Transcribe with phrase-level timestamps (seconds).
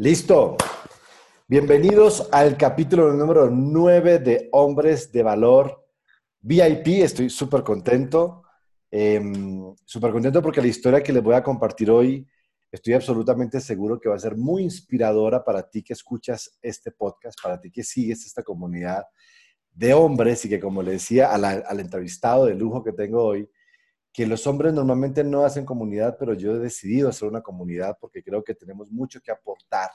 [0.00, 0.56] Listo.
[1.48, 5.88] Bienvenidos al capítulo número 9 de Hombres de Valor
[6.40, 7.02] VIP.
[7.02, 8.44] Estoy súper contento.
[8.92, 12.24] Em, súper contento porque la historia que les voy a compartir hoy,
[12.70, 17.36] estoy absolutamente seguro que va a ser muy inspiradora para ti que escuchas este podcast,
[17.42, 19.02] para ti que sigues esta comunidad
[19.72, 23.50] de hombres y que, como le decía al entrevistado de lujo que tengo hoy,
[24.18, 28.20] que los hombres normalmente no hacen comunidad, pero yo he decidido hacer una comunidad porque
[28.20, 29.90] creo que tenemos mucho que aportar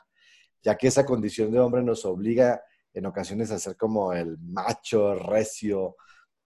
[0.62, 5.14] ya que esa condición de hombre nos obliga en ocasiones a ser como el macho,
[5.16, 5.98] recio,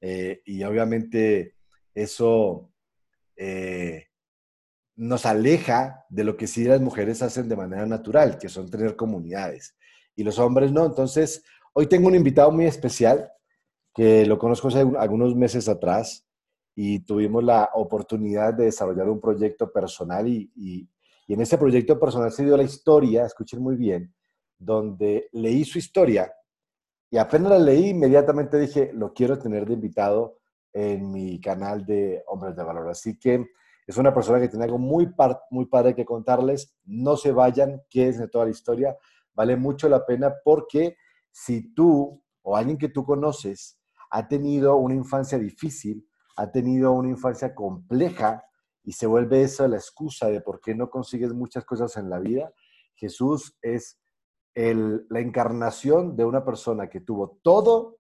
[0.02, 1.54] eh, y obviamente
[1.94, 2.74] eso
[3.36, 4.08] eh,
[4.96, 8.96] nos aleja de lo que sí las mujeres hacen de manera natural, que son tener
[8.96, 9.78] comunidades,
[10.16, 10.84] y los hombres no.
[10.84, 13.32] Entonces, hoy tengo un invitado muy especial
[13.94, 16.27] que lo conozco hace algunos meses atrás
[16.78, 22.32] y tuvimos la oportunidad de desarrollar un proyecto personal y, y en ese proyecto personal
[22.32, 24.14] se dio la historia, escuchen muy bien,
[24.58, 26.32] donde leí su historia
[27.10, 30.40] y apenas la leí, inmediatamente dije, lo quiero tener de invitado
[30.74, 32.90] en mi canal de Hombres de Valor.
[32.90, 33.46] Así que
[33.86, 35.10] es una persona que tiene algo muy,
[35.50, 36.76] muy padre que contarles.
[36.84, 38.98] No se vayan, quédense de toda la historia.
[39.34, 40.98] Vale mucho la pena porque
[41.32, 43.80] si tú o alguien que tú conoces
[44.12, 46.06] ha tenido una infancia difícil,
[46.38, 48.44] ha tenido una infancia compleja,
[48.84, 52.20] y se vuelve esa la excusa de por qué no consigues muchas cosas en la
[52.20, 52.54] vida,
[52.96, 54.00] Jesús es
[54.56, 57.98] la encarnación de una persona que tuvo todo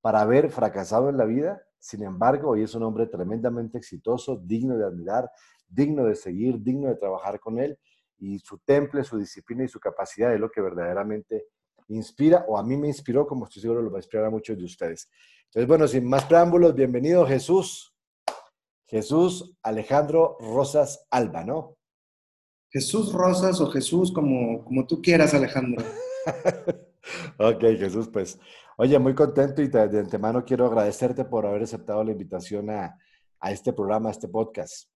[0.00, 4.78] para haber fracasado en la vida, sin embargo, hoy es un hombre tremendamente exitoso, digno
[4.78, 5.30] de admirar,
[5.68, 7.78] digno de seguir, digno de trabajar con él,
[8.18, 11.48] y su temple, su disciplina y su capacidad es lo que verdaderamente
[11.88, 14.56] inspira, o a mí me inspiró, como estoy seguro lo va a inspirar a muchos
[14.56, 15.10] de ustedes.
[15.54, 17.94] Entonces, bueno, sin más preámbulos, bienvenido Jesús.
[18.86, 21.76] Jesús Alejandro Rosas Alba, ¿no?
[22.70, 25.84] Jesús Rosas o Jesús, como, como tú quieras, Alejandro.
[27.38, 28.40] ok, Jesús, pues,
[28.78, 32.98] oye, muy contento y de antemano quiero agradecerte por haber aceptado la invitación a,
[33.50, 34.88] este programa, a este podcast.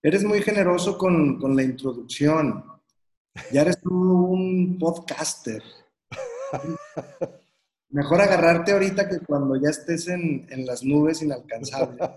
[0.00, 2.64] Eres muy generoso con, con la introducción.
[3.50, 5.60] Ya eres tú un podcaster.
[7.90, 11.98] Mejor agarrarte ahorita que cuando ya estés en, las nubes inalcanzables.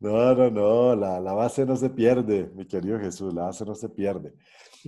[0.00, 3.88] No, no, no, la, base no se pierde, mi querido Jesús, la base no se
[3.88, 4.34] pierde.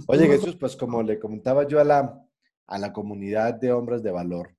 [0.09, 2.23] Oye Jesús, pues como le comentaba yo a la,
[2.67, 4.55] a la comunidad de hombres de valor,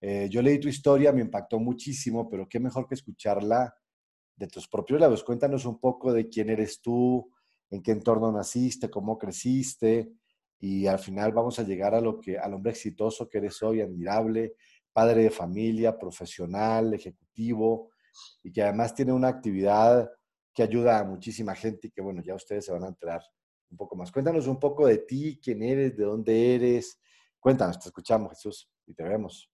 [0.00, 3.74] eh, yo leí tu historia, me impactó muchísimo, pero qué mejor que escucharla
[4.36, 5.24] de tus propios labios.
[5.24, 7.30] Cuéntanos un poco de quién eres tú,
[7.70, 10.12] en qué entorno naciste, cómo creciste,
[10.58, 13.80] y al final vamos a llegar a lo que al hombre exitoso que eres hoy,
[13.80, 14.54] admirable,
[14.92, 17.90] padre de familia, profesional, ejecutivo
[18.42, 20.10] y que además tiene una actividad
[20.54, 23.22] que ayuda a muchísima gente y que bueno, ya ustedes se van a enterar
[23.70, 24.10] un poco más.
[24.10, 26.98] Cuéntanos un poco de ti, quién eres, de dónde eres.
[27.38, 29.50] Cuéntanos, te escuchamos Jesús y te vemos.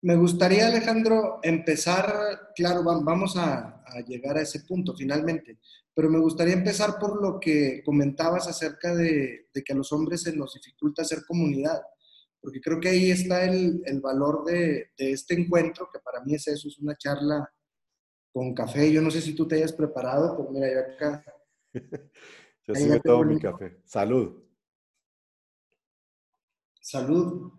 [0.00, 5.58] Me gustaría, Alejandro, empezar, claro, vamos a, a llegar a ese punto finalmente,
[5.98, 10.32] pero me gustaría empezar por lo que comentabas acerca de, que a los hombres se
[10.32, 11.82] nos dificulta hacer comunidad,
[12.40, 16.68] porque creo que ahí está el, valor de, este encuentro, que para mí es eso,
[16.68, 17.52] es una charla
[18.32, 18.92] con café.
[18.92, 21.24] Yo no sé si tú te hayas preparado, pero mira, yo acá...
[22.64, 23.82] yo sí me tomo mi café.
[23.84, 24.40] Salud.
[26.80, 27.50] Salud.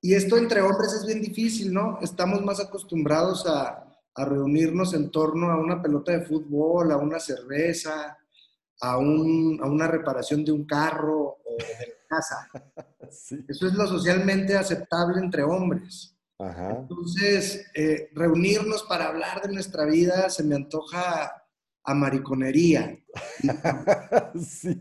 [0.00, 2.00] Y esto entre hombres es bien difícil, ¿no?
[2.02, 7.18] Estamos más acostumbrados a, a reunirnos en torno a una pelota de fútbol, a una
[7.18, 8.18] cerveza,
[8.80, 12.48] a, una reparación de un carro o de casa.
[13.48, 16.16] Eso es lo socialmente aceptable entre hombres.
[16.38, 21.30] Entonces, eh, reunirnos para hablar de nuestra vida se me antoja
[21.84, 22.98] a mariconería.
[24.40, 24.74] sí.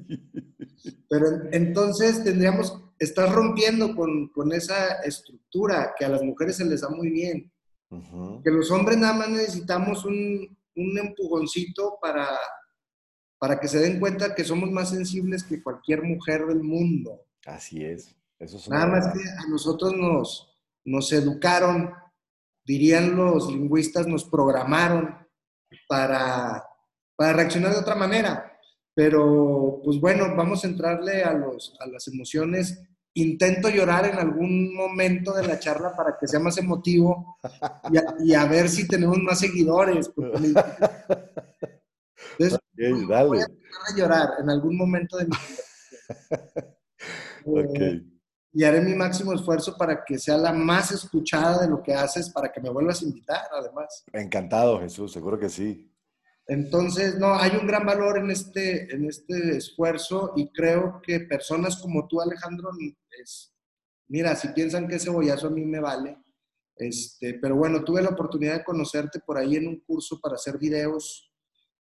[1.07, 6.81] Pero entonces tendríamos, estás rompiendo con, con esa estructura que a las mujeres se les
[6.81, 7.51] da muy bien.
[8.43, 12.27] Que los hombres nada más necesitamos un, un empujoncito para,
[13.37, 17.25] para que se den cuenta que somos más sensibles que cualquier mujer del mundo.
[17.45, 18.15] Así es.
[18.39, 21.91] Eso nada más que a nosotros nos, nos educaron,
[22.63, 25.15] dirían los lingüistas, nos programaron
[25.87, 26.63] para,
[27.15, 28.57] para reaccionar de otra manera.
[28.93, 32.81] Pero, pues bueno, vamos a entrarle a, los, a las emociones
[33.13, 37.37] intento llorar en algún momento de la charla para que sea más emotivo
[38.23, 40.09] y a, ver si tenemos más seguidores.
[42.39, 42.59] Entonces,
[43.07, 43.47] voy a,
[43.95, 45.63] llorar en algún momento de mi vida.
[47.43, 48.03] Eh,
[48.53, 52.29] y haré mi máximo esfuerzo para que sea la más escuchada de lo que haces,
[52.29, 54.03] para que me vuelvas a invitar, además.
[54.11, 55.91] Encantado, Jesús, seguro que sí.
[56.47, 61.77] Entonces, no, hay un gran valor en este, en este esfuerzo y creo que personas
[61.81, 62.71] como tú, Alejandro,
[63.21, 63.53] es,
[64.07, 66.17] mira, si piensan que ese bollazo a mí me vale,
[66.75, 70.57] este, pero bueno, tuve la oportunidad de conocerte por ahí en un curso para hacer
[70.57, 71.31] videos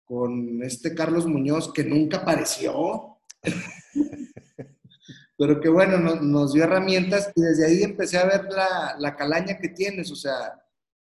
[0.04, 3.18] con este Carlos Muñoz que nunca apareció,
[5.36, 9.58] pero que bueno, nos, dio herramientas y desde ahí empecé a ver la, la calaña
[9.58, 10.64] que tienes, o sea,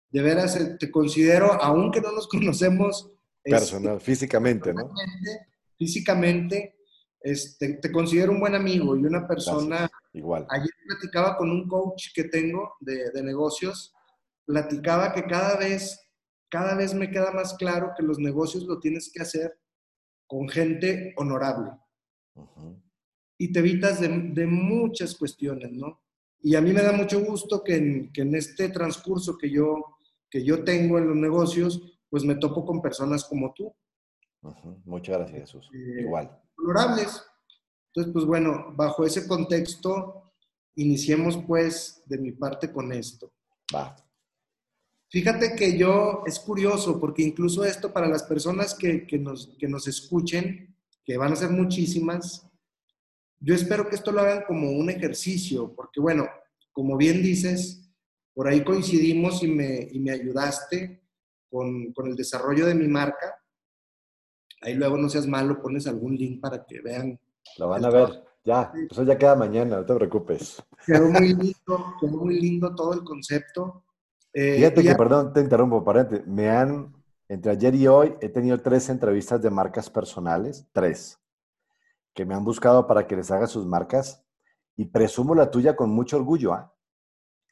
[0.09, 3.11] de veras eh, te considero, aunque no nos conocemos,
[3.49, 4.91] Personal, físicamente, ¿no?
[5.77, 6.77] Físicamente,
[7.21, 9.89] este, te considero un buen amigo y una persona.
[10.13, 10.45] Igual.
[10.49, 13.93] Ayer platicaba con un coach que tengo de, negocios,
[14.45, 15.99] platicaba que cada vez,
[16.49, 19.57] cada vez me queda más claro que los negocios lo tienes que hacer
[20.25, 21.71] con gente honorable.
[23.37, 26.01] Y te evitas de, muchas cuestiones, ¿no?
[26.41, 29.97] Y a mí me da mucho gusto que en, que en este transcurso que yo,
[30.29, 33.73] que yo tengo en los negocios, pues me topo con personas como tú.
[34.85, 35.69] Muchas gracias, Jesús.
[35.73, 36.29] Eh, Igual.
[36.57, 37.23] Valorables.
[37.87, 40.31] Entonces, pues bueno, bajo ese contexto,
[40.75, 43.33] iniciemos pues de mi parte con esto.
[43.73, 43.95] Va.
[45.09, 49.87] Fíjate que yo, es curioso, porque incluso esto para las personas que, nos, que nos
[49.87, 50.75] escuchen,
[51.05, 52.45] que van a ser muchísimas,
[53.39, 56.27] yo espero que esto lo hagan como un ejercicio, porque bueno,
[56.73, 57.89] como bien dices,
[58.33, 61.06] por ahí coincidimos y me, y me ayudaste
[61.49, 63.35] con, el desarrollo de mi marca.
[64.61, 67.19] Ahí luego no seas malo, pones algún link para que vean.
[67.57, 70.61] Lo van a ver, ya, eso ya queda mañana, no te preocupes.
[70.85, 73.83] Quedó muy lindo, quedó muy lindo todo el concepto.
[74.33, 76.23] Eh, Fíjate que, perdón, te interrumpo, parente.
[76.25, 76.93] Me han,
[77.27, 81.19] entre ayer y hoy, he tenido tres entrevistas de marcas personales, tres,
[82.13, 84.23] que me han buscado para que les haga sus marcas
[84.75, 86.53] y presumo la tuya con mucho orgullo.
[86.53, 86.73] ¿ah?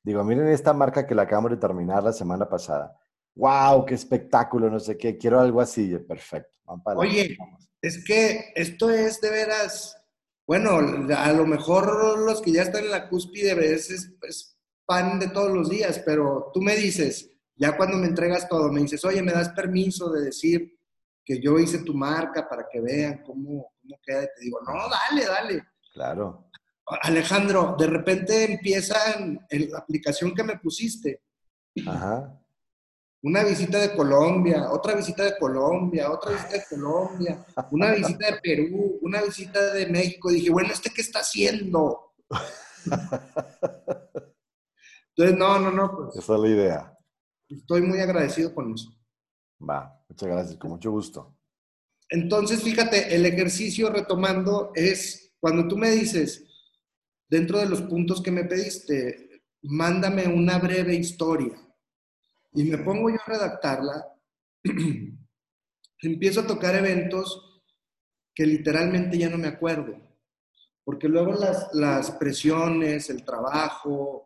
[0.04, 3.00] Digo, miren esta marca que la acabamos de terminar la semana pasada
[3.36, 6.58] wow, qué espectáculo, no sé qué, quiero algo así, perfecto.
[6.96, 7.38] Oye,
[7.82, 9.98] es que esto es de veras,
[10.48, 10.80] bueno,
[11.16, 15.52] a lo mejor los que ya están en la cúspide es, es pan de todos
[15.52, 19.34] los días, pero tú me dices, ya cuando me entregas todo, me dices, oye, ¿me
[19.34, 20.80] das permiso de decir
[21.24, 24.24] que yo hice tu marca para que vean cómo, cómo queda?
[24.24, 25.64] Y te digo, no, dale, dale.
[25.94, 26.50] Claro.
[27.02, 28.98] Alejandro, de repente empieza
[29.50, 31.24] en la aplicación que me pusiste.
[31.88, 32.45] Ajá
[33.26, 38.40] una visita de Colombia, otra visita de Colombia, otra visita de Colombia, una visita de
[38.40, 40.30] Perú, una visita de México.
[40.30, 42.14] dije, bueno, ¿este qué está haciendo?
[45.10, 45.96] Entonces, no, no, no.
[45.96, 46.98] Pues, Esa es la idea.
[47.50, 48.92] Estoy muy agradecido con eso.
[49.60, 51.36] Va, muchas gracias, con mucho gusto.
[52.10, 56.46] Entonces, fíjate, el ejercicio retomando es cuando tú me dices,
[57.28, 61.65] dentro de los puntos que me pediste, mándame una breve historia
[62.56, 64.08] y me pongo yo a redactarla,
[66.02, 67.64] empiezo a tocar eventos
[68.34, 69.98] que literalmente ya no me acuerdo,
[70.84, 74.26] porque luego las, las presiones, el trabajo,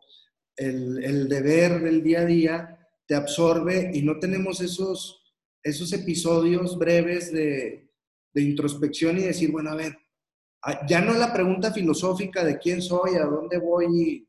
[0.56, 6.78] el, el, deber del día a día te absorbe y no tenemos esos, esos episodios
[6.78, 7.90] breves de,
[8.32, 9.98] de introspección y decir, bueno, a ver,
[10.62, 14.28] ah, ya no la pregunta filosófica de quién soy, a dónde voy y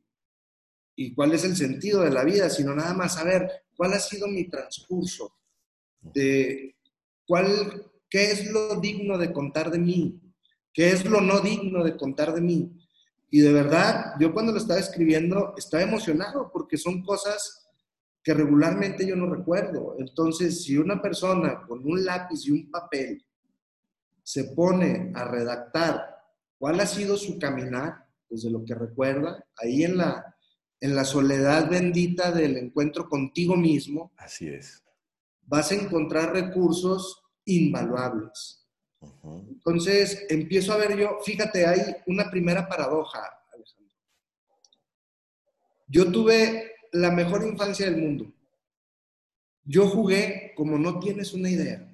[1.14, 4.48] cuál es el sentido de la vida, sino nada más saber cuál ha sido mi
[4.50, 5.36] transcurso,
[6.02, 6.76] de
[7.26, 10.22] cuál, qué es lo digno de contar de mí,
[10.74, 12.72] qué es lo no digno de contar de mí.
[13.30, 17.70] Y de verdad, yo cuando lo estaba escribiendo estaba emocionado porque son cosas
[18.24, 19.96] que regularmente yo no recuerdo.
[19.98, 23.26] Entonces, si una persona con un lápiz y un papel
[24.24, 26.18] se pone a redactar
[26.58, 30.31] cuál ha sido su caminar desde lo que recuerda, ahí en la,
[30.82, 34.84] en la soledad bendita del encuentro contigo mismo, así es.
[35.44, 38.68] Vas a encontrar recursos invaluables.
[39.24, 43.20] Entonces, empiezo a ver yo, fíjate, hay una primera paradoja,
[43.54, 43.92] Alejandro.
[45.88, 48.34] Yo tuve la mejor infancia del mundo.
[49.64, 51.88] Yo jugué como no tienes una idea.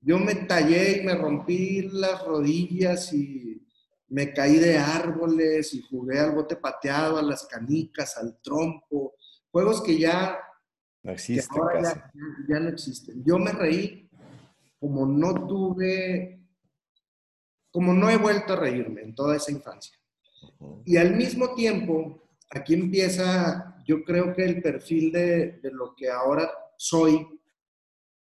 [0.00, 3.45] Yo me tallé y me rompí las rodillas y
[4.08, 9.14] me caí de árboles y jugué al bote pateado, a las canicas, al trompo,
[9.50, 10.38] juegos que ya
[11.02, 11.62] no existen.
[11.72, 12.00] casi.
[12.48, 13.24] Ya, no existen.
[13.24, 14.08] Yo me reí
[14.78, 16.40] como no tuve,
[17.70, 19.96] como no he vuelto a reírme en toda esa infancia.
[20.84, 26.10] Y al mismo tiempo, aquí empieza, yo creo que el perfil de, de lo que
[26.10, 27.26] ahora soy.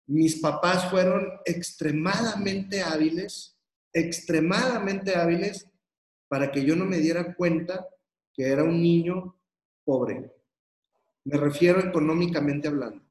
[0.06, 3.58] Mis papás fueron extremadamente hábiles,
[3.94, 5.73] extremadamente hábiles
[6.34, 7.88] para que yo no me diera cuenta
[8.34, 9.40] que era un niño
[9.86, 10.34] pobre.
[11.26, 13.06] Me refiero económicamente hablando.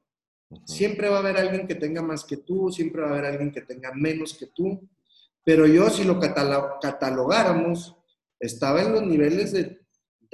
[0.67, 3.52] Siempre va a haber alguien que tenga más que tú, siempre va a haber alguien
[3.52, 4.88] que tenga menos que tú.
[5.45, 7.97] Pero yo, si lo catalogáramos,
[8.41, 9.79] estaba en los niveles de,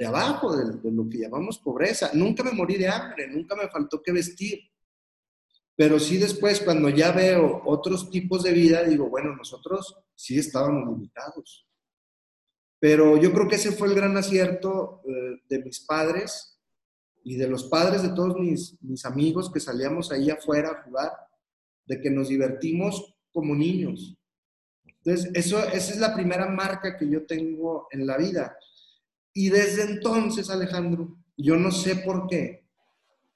[0.07, 2.09] abajo, de, lo que llamamos pobreza.
[2.15, 4.61] Nunca me morí de hambre, nunca me faltó que vestir.
[5.75, 10.89] Pero sí después, cuando ya veo otros tipos de vida, digo, bueno, nosotros sí estábamos
[10.89, 11.68] limitados.
[12.79, 16.57] Pero yo creo que ese fue el gran acierto eh, de mis padres
[17.23, 21.11] y de los padres de todos mis, amigos que salíamos ahí afuera a jugar,
[21.85, 24.17] de que nos divertimos como niños.
[24.85, 28.57] Entonces, eso, esa es la primera marca que yo tengo en la vida.
[29.33, 32.65] Y desde entonces, Alejandro, yo no sé por qué,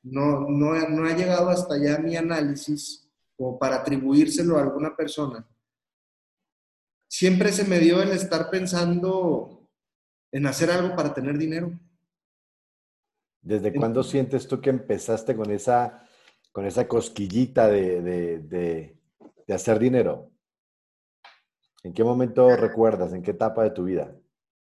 [0.04, 5.46] no, no, no ha llegado hasta allá mi análisis como para atribuírselo a alguna persona.
[7.16, 9.70] Siempre se me dio el estar pensando
[10.32, 11.80] en hacer algo para tener dinero.
[13.40, 16.08] ¿Desde cuándo sientes tú que empezaste con esa,
[16.52, 18.98] con esa cosquillita de, de,
[19.46, 20.32] de, hacer dinero?
[21.84, 23.14] ¿En qué momento recuerdas?
[23.14, 24.16] ¿En qué etapa de tu vida?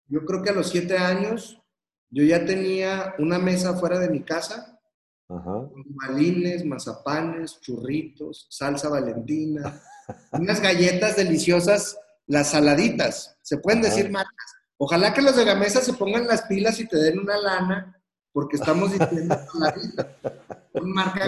[0.08, 1.62] Yo creo que a los siete años
[2.10, 4.78] yo ya tenía una mesa fuera de mi casa,
[5.26, 9.80] con malines, mazapanes, churritos, salsa valentina,
[10.32, 14.54] unas galletas deliciosas, las saladitas, se pueden decir marcas.
[14.76, 18.02] Ojalá que los de la mesa se pongan las pilas y te den una lana
[18.32, 20.16] porque estamos diciendo la vida.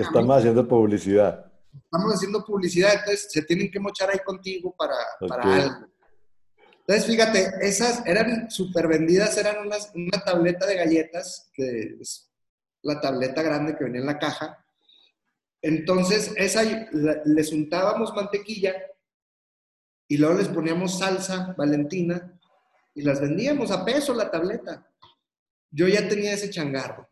[0.01, 1.53] Estamos haciendo publicidad.
[1.85, 4.97] Estamos haciendo publicidad, entonces se tienen que mochar ahí contigo para,
[5.29, 5.87] para algo.
[6.81, 12.31] Entonces, fíjate, esas eran súper vendidas, eran unas, una tableta de galletas, que es
[12.83, 14.65] la tableta grande que venía en la caja.
[15.63, 16.63] Entonces, esa
[17.25, 18.75] les untábamos mantequilla
[20.09, 22.33] y luego les poníamos salsa valentina
[22.95, 24.87] y las vendíamos a peso la tableta
[25.77, 27.09] yo ya tenía ese changarro.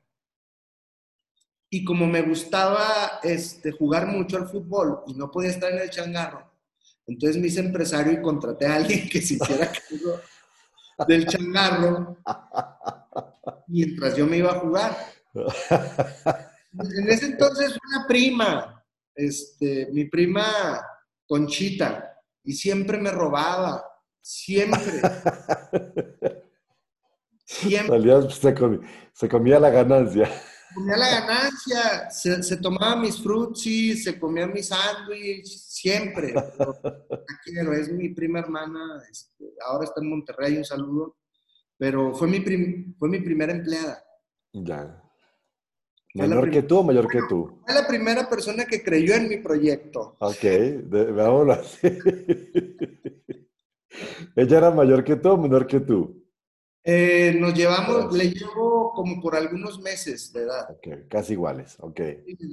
[1.70, 5.90] Y como me gustaba este, jugar mucho al fútbol y no podía estar en el
[5.90, 6.50] changarro,
[7.06, 10.20] entonces me hice empresario y contraté a alguien que se hiciera cargo
[11.06, 12.16] del changarro
[13.66, 14.96] mientras yo me iba a jugar.
[15.34, 18.84] En ese entonces una prima,
[19.14, 20.46] este, mi prima
[21.26, 22.13] Conchita,
[22.44, 23.84] y siempre me robaba,
[24.20, 25.00] siempre.
[27.44, 30.30] se, comía, la ganancia.
[30.74, 36.34] Comía la ganancia, se, tomaba mis frutsis, se comía mis sándwiches, siempre.
[36.36, 41.16] Aquí es mi prima hermana, este, ahora está en Monterrey, un saludo.
[41.76, 42.40] Pero fue mi,
[42.98, 44.02] fue mi primera empleada.
[44.52, 45.03] Ya.
[46.14, 47.61] ¿Menor que tú o mayor que tú?
[47.64, 50.16] Fue la primera persona que creyó en mi proyecto.
[50.21, 50.44] Ok,
[50.87, 51.88] veámoslo así.
[54.37, 56.25] ¿Ella era mayor que tú o menor que tú?
[56.85, 60.71] Eh, nos llevamos, le llevo como por algunos meses de edad.
[60.71, 62.00] Ok, casi iguales, ok.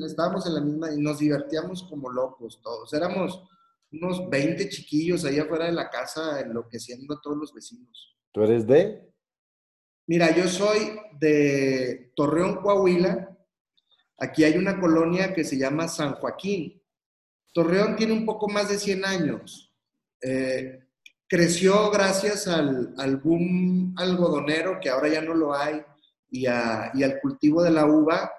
[0.07, 2.91] estábamos en la misma y nos divertíamos como locos todos.
[2.93, 3.43] Éramos
[3.91, 8.17] unos 20 chiquillos ahí afuera de la casa enloqueciendo a todos los vecinos.
[8.31, 9.07] ¿Tú eres de?
[10.07, 13.37] Mira, yo soy de Torreón, Coahuila.
[14.21, 16.79] Aquí hay una colonia que se llama San Joaquín.
[17.51, 19.73] Torreón tiene un poco más de 100 años.
[20.21, 20.79] Eh,
[21.27, 25.81] creció gracias al, al, boom algodonero, que ahora ya no lo hay,
[26.29, 28.31] y, y, al cultivo de la uva.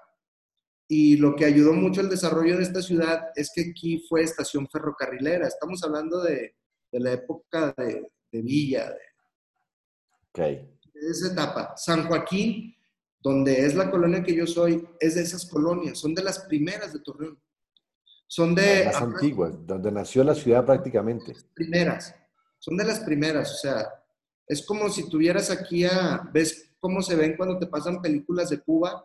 [0.87, 4.69] Y lo que ayudó mucho el desarrollo de esta ciudad es que aquí fue estación
[4.69, 5.49] ferrocarrilera.
[5.49, 6.55] Estamos hablando de,
[6.93, 9.01] de la época de, de Villa, de,
[10.31, 10.79] okay.
[10.95, 11.75] de esa etapa.
[11.77, 12.77] San Joaquín,
[13.23, 16.93] donde es la colonia que yo soy, es de esas colonias, son de las primeras
[16.93, 17.39] de Torreón.
[18.27, 18.87] Son de...
[18.87, 21.35] Las antiguas, donde nació la ciudad prácticamente.
[21.55, 22.15] Primeras
[22.63, 23.89] son de las primeras, o sea,
[24.47, 28.61] es como si tuvieras aquí a, ves cómo se ven cuando te pasan películas de
[28.61, 29.05] Cuba,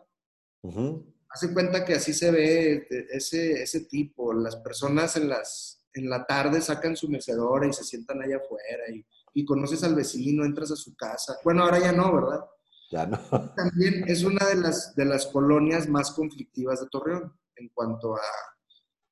[1.28, 6.24] hace cuenta que así se ve ese, ese tipo, las personas en, las, en la
[6.24, 10.70] tarde sacan su mecedora y se sientan allá afuera y, y conoces al vecino, entras
[10.70, 12.44] a su casa, bueno, ahora ya no, ¿verdad?
[12.90, 13.18] Ya no.
[13.56, 18.20] También es una de las, de las colonias más conflictivas de Torreón en cuanto a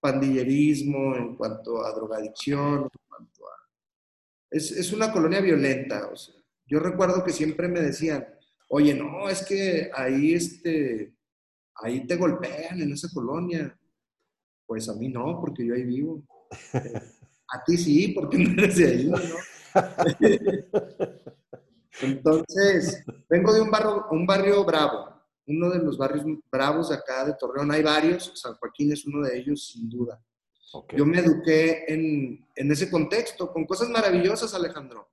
[0.01, 3.57] pandillerismo, en cuanto a drogadicción, en cuanto a
[4.51, 6.09] es, una colonia violenta.
[6.09, 6.35] O sea,
[6.67, 8.27] yo recuerdo que siempre me decían,
[8.69, 11.15] oye, no, es que ahí, este,
[11.77, 13.79] ahí te golpean en esa colonia.
[14.67, 16.23] Pues a mí no, porque yo ahí vivo.
[17.49, 19.19] A ti sí, porque no eres de ahí, ¿no?
[22.03, 25.09] Entonces, vengo de un barrio, un barrio bravo,
[25.47, 27.71] uno de los barrios bravos de acá de Torreón.
[27.71, 30.21] Hay varios, San Joaquín es uno de ellos, sin duda.
[30.95, 35.09] Yo me eduqué en, en, ese contexto, con cosas maravillosas, Alejandro.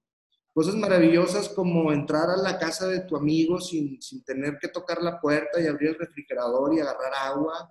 [0.54, 5.02] Cosas maravillosas como entrar a la casa de tu amigo sin, sin tener que tocar
[5.02, 7.70] la puerta y abrir el refrigerador y agarrar agua.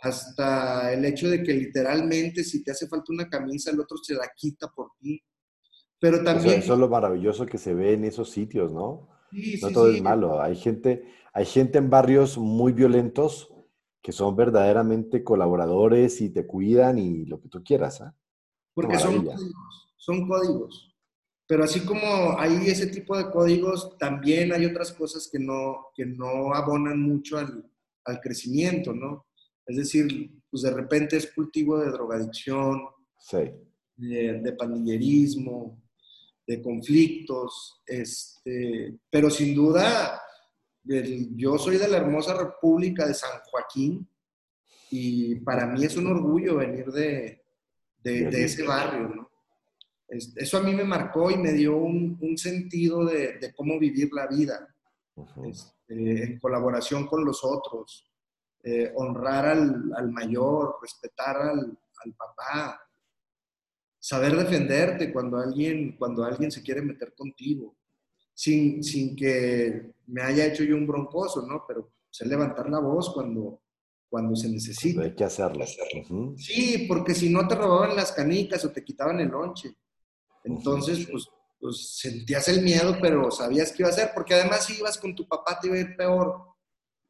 [0.00, 4.14] hasta el hecho de que literalmente si te hace falta una camisa, el otro se
[4.14, 5.22] la quita por ti.
[6.00, 6.60] Pero también...
[6.60, 9.08] Eso, es lo maravilloso que se ve en esos sitios, ¿no?
[9.62, 10.40] no todo es malo.
[10.40, 13.50] Hay gente, hay gente en barrios muy violentos
[14.02, 18.00] que son verdaderamente colaboradores y te cuidan y lo que tú quieras.
[18.02, 18.14] ¿ah?
[18.74, 20.94] Porque son códigos, son códigos.
[21.46, 26.06] Pero así como hay ese tipo de códigos, también hay otras cosas que no, que
[26.06, 27.70] no abonan mucho al,
[28.04, 29.26] al crecimiento, ¿no?
[29.66, 32.82] Es decir, pues de repente es cultivo de drogadicción,
[33.96, 35.82] de, pandillerismo,
[36.46, 40.20] de conflictos, este, pero sin duda,
[40.84, 44.06] yo soy de la hermosa República de San Joaquín
[44.90, 47.42] y para mí es un orgullo venir de,
[48.02, 49.30] de, ese barrio, ¿no?
[50.08, 54.26] Eso a mí me marcó y me dio un, un sentido de, cómo vivir la
[54.26, 54.68] vida,
[55.44, 58.06] este, en colaboración con los otros,
[58.62, 61.76] eh, honrar al, mayor, respetar al,
[62.16, 62.80] papá,
[64.04, 67.74] saber defenderte cuando alguien, cuando alguien se quiere meter contigo,
[68.34, 71.64] sin, sin que me haya hecho yo un broncoso, ¿no?
[71.66, 73.62] Pero sé levantar la voz cuando,
[74.10, 75.00] cuando se necesita.
[75.00, 75.64] Hay que hacerlo.
[76.36, 79.74] Sí, porque si no te robaban las canicas o te quitaban el lonche.
[80.44, 81.26] Entonces, pues,
[81.58, 85.14] pues sentías el miedo, pero sabías qué iba a hacer, porque además si ibas con
[85.14, 86.42] tu papá te iba a ir peor.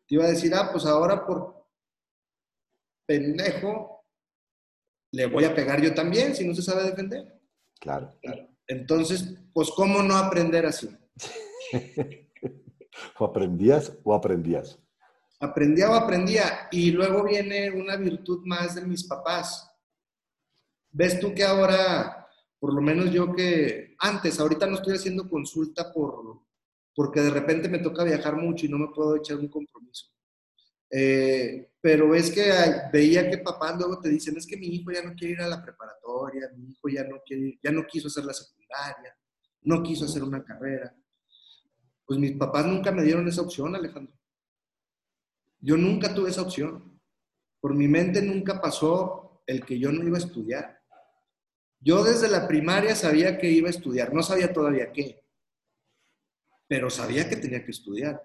[0.06, 1.66] Te iba a decir, ah, pues ahora por
[3.04, 3.93] pendejo
[5.14, 7.40] le voy a pegar yo también si no se sabe defender.
[7.80, 8.18] Claro.
[8.66, 10.88] Entonces, pues, ¿cómo no aprender así?
[13.18, 14.78] o aprendías o aprendías
[15.44, 16.68] aprendía o aprendía.
[16.70, 19.70] Y luego viene una virtud más de mis papás.
[20.90, 22.28] ¿Ves tú que ahora,
[22.58, 26.40] por lo menos yo que antes, ahorita no estoy haciendo consulta por,
[26.94, 30.06] porque de repente me toca viajar mucho y no me puedo echar un compromiso.
[30.90, 32.50] Eh, pero ves que
[32.92, 35.48] veía que papás luego te dicen, es que mi hijo ya no quiere ir a
[35.48, 39.16] la preparatoria, mi hijo ya no, quiere, ya no quiso hacer la secundaria,
[39.62, 40.94] no quiso hacer una carrera.
[42.06, 44.14] Pues mis papás nunca me dieron esa opción, Alejandro.
[45.60, 47.00] Yo nunca tuve esa opción.
[47.60, 50.82] Por mi mente nunca pasó el que yo no iba a estudiar.
[51.80, 55.22] Yo desde la primaria sabía que iba a estudiar, no sabía todavía qué,
[56.66, 58.22] pero sabía que tenía que estudiar,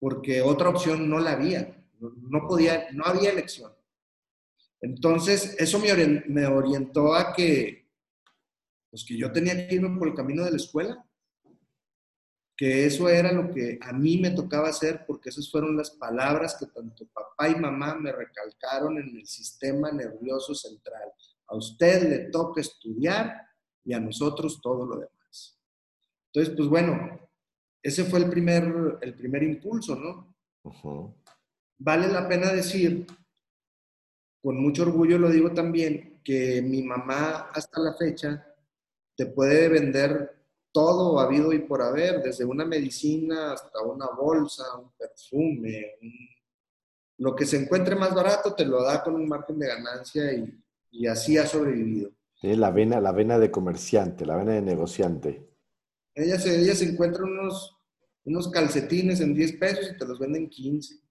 [0.00, 3.72] porque otra opción no la había, no, podía, no había elección.
[4.80, 7.88] Entonces, eso me, orientó a que,
[8.90, 11.04] pues que yo tenía que irme por el camino de la escuela
[12.58, 16.56] que eso era lo que a mí me tocaba hacer porque esas fueron las palabras
[16.58, 21.08] que tanto papá y mamá me recalcaron en el sistema nervioso central.
[21.46, 23.46] A usted le toca estudiar
[23.84, 25.56] y a nosotros todo lo demás.
[26.32, 27.20] Entonces, pues bueno,
[27.80, 30.34] ese fue el primer, el primer impulso, ¿no?
[31.78, 33.06] Vale la pena decir,
[34.42, 38.44] con mucho orgullo lo digo también, que mi mamá hasta la fecha
[39.16, 40.38] te puede vender
[40.72, 45.96] todo habido y por haber, desde una medicina hasta una bolsa, un perfume,
[47.18, 51.06] lo que se encuentre más barato te lo da con un margen de ganancia y,
[51.06, 52.10] así ha sobrevivido.
[52.42, 55.48] la vena, la vena de comerciante, la vena de negociante.
[56.14, 57.76] Ella se, ella se encuentra unos,
[58.24, 61.07] unos calcetines en 10 pesos y te los venden 15.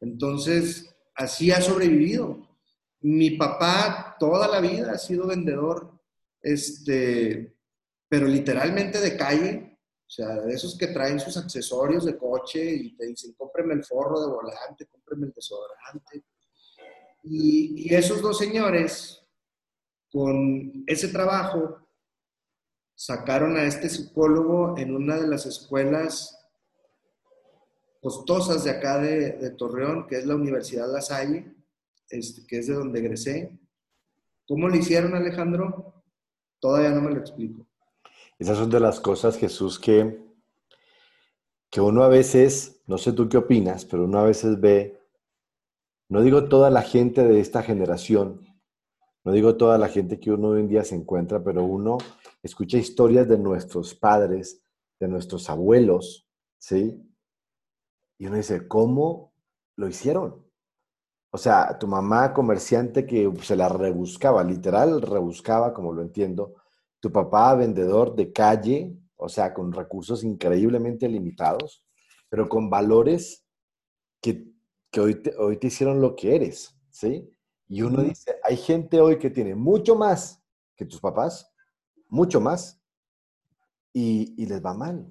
[0.00, 2.46] Entonces, así ha sobrevivido.
[3.00, 5.92] Mi papá toda la vida ha sido vendedor,
[6.40, 7.56] este,
[8.08, 12.96] pero literalmente de calle, o sea, de esos que traen sus accesorios de coche y
[12.96, 16.24] te dicen, cómpreme el forro de volante, cómpreme el desodorante.
[17.22, 19.22] Y, esos dos señores,
[20.10, 21.86] con ese trabajo,
[22.94, 26.37] sacaron a este psicólogo en una de las escuelas
[28.00, 31.54] costosas de acá de, Torreón, que es la Universidad La Salle,
[32.08, 33.58] este, que es de donde egresé.
[34.46, 36.02] ¿Cómo lo hicieron, Alejandro?
[36.60, 37.66] Todavía no me lo explico.
[38.38, 40.20] Esas son de las cosas, Jesús, que,
[41.70, 45.00] que uno a veces, no sé tú qué opinas, pero uno a veces ve,
[46.08, 48.46] no digo toda la gente de esta generación,
[49.24, 51.98] no digo toda la gente que uno hoy en día se encuentra, pero uno
[52.42, 54.62] escucha historias de nuestros padres,
[55.00, 56.26] de nuestros abuelos,
[56.58, 57.02] ¿sí?
[58.18, 59.32] Y uno dice, ¿cómo
[59.76, 60.44] lo hicieron?
[61.30, 66.54] O sea, tu mamá comerciante que se la rebuscaba, literal rebuscaba, como lo entiendo,
[67.00, 71.84] tu papá vendedor de calle, o sea, con recursos increíblemente limitados,
[72.28, 73.46] pero con valores
[74.20, 74.46] que,
[74.98, 77.30] hoy, te, hoy te hicieron lo que eres, ¿sí?
[77.68, 80.42] Y uno dice, hay gente hoy que tiene mucho más
[80.74, 81.52] que tus papás,
[82.08, 82.80] mucho más,
[83.92, 85.06] y, les va mal.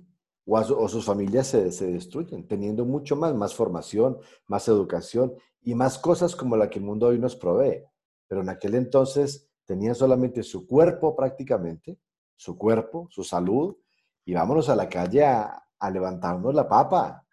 [0.47, 5.97] O, sus familias se, se, destruyen, teniendo mucho más, más formación, más educación y más
[5.97, 7.83] cosas como la que el mundo hoy nos provee.
[8.27, 11.99] Pero en aquel entonces tenían solamente su cuerpo prácticamente,
[12.35, 13.75] su cuerpo, su salud,
[14.23, 17.25] y vámonos a la calle a, levantarnos la papa.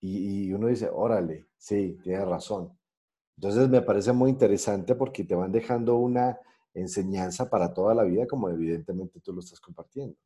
[0.00, 2.78] Y, y, uno dice, órale, sí, tiene razón.
[3.36, 6.38] Entonces me parece muy interesante porque te van dejando una
[6.74, 10.16] enseñanza para toda la vida, como evidentemente tú lo estás compartiendo.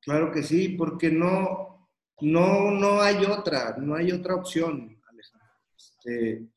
[0.00, 1.88] Claro que sí, porque no,
[2.20, 5.48] no, no hay otra, no hay otra opción, Alejandro.
[5.76, 6.48] Este,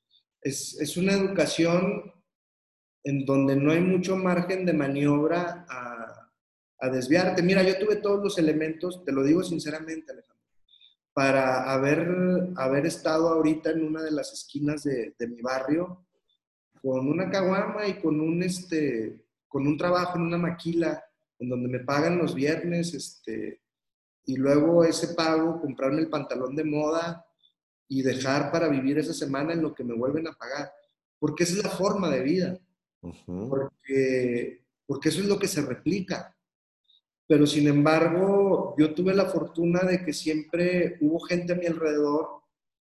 [0.41, 2.13] es, es, una educación
[3.03, 6.29] en donde no hay mucho margen de maniobra a,
[6.79, 7.41] a, desviarte.
[7.43, 10.45] Mira, yo tuve todos los elementos, te lo digo sinceramente, Alejandro,
[11.13, 12.07] para haber,
[12.55, 16.05] haber estado ahorita en una de las esquinas de, de mi barrio
[16.81, 21.03] con una caguama y con un, este, con un trabajo en una maquila
[21.41, 23.61] en donde me pagan los viernes, este,
[24.25, 27.25] y luego ese pago, comprarme el pantalón de moda
[27.87, 30.71] y dejar para vivir esa semana en lo que me vuelven a pagar.
[31.19, 32.59] Porque esa es la forma de vida.
[33.25, 36.37] porque, porque eso es lo que se replica.
[37.27, 42.43] Pero sin embargo, yo tuve la fortuna de que siempre hubo gente a mi alrededor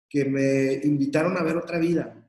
[0.09, 2.27] que me invitaron a ver otra vida.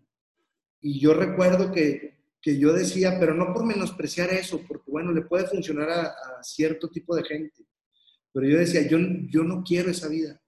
[0.80, 2.12] Y yo recuerdo que
[2.43, 6.89] que yo decía, pero no por menospreciar eso, porque bueno, le puede funcionar a, cierto
[6.89, 7.65] tipo de gente,
[8.34, 8.97] pero yo decía, yo,
[9.29, 10.41] yo no quiero esa vida.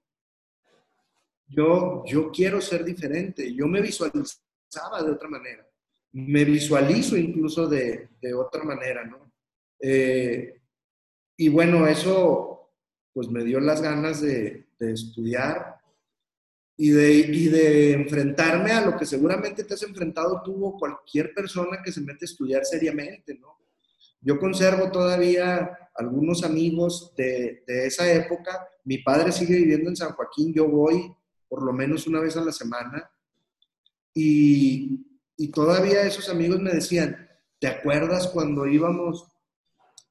[1.47, 5.65] Yo, yo quiero ser diferente, yo me visualizaba de otra manera,
[6.12, 9.31] me visualizo incluso de, de otra manera, ¿no?
[9.79, 10.60] Eh,
[11.38, 12.73] y bueno, eso
[13.13, 15.75] pues me dio las ganas de, de estudiar,
[16.78, 21.82] y de, y de enfrentarme a lo que seguramente te has enfrentado tú cualquier persona
[21.84, 23.58] que se mete a estudiar seriamente, ¿no?
[24.22, 28.68] Yo conservo todavía algunos amigos de, de esa época.
[28.84, 31.16] Mi padre sigue viviendo en San Joaquín, yo voy
[31.48, 33.10] por lo menos una vez a la semana.
[34.14, 35.06] Y,
[35.38, 39.28] y todavía esos amigos me decían, ¿te acuerdas cuando íbamos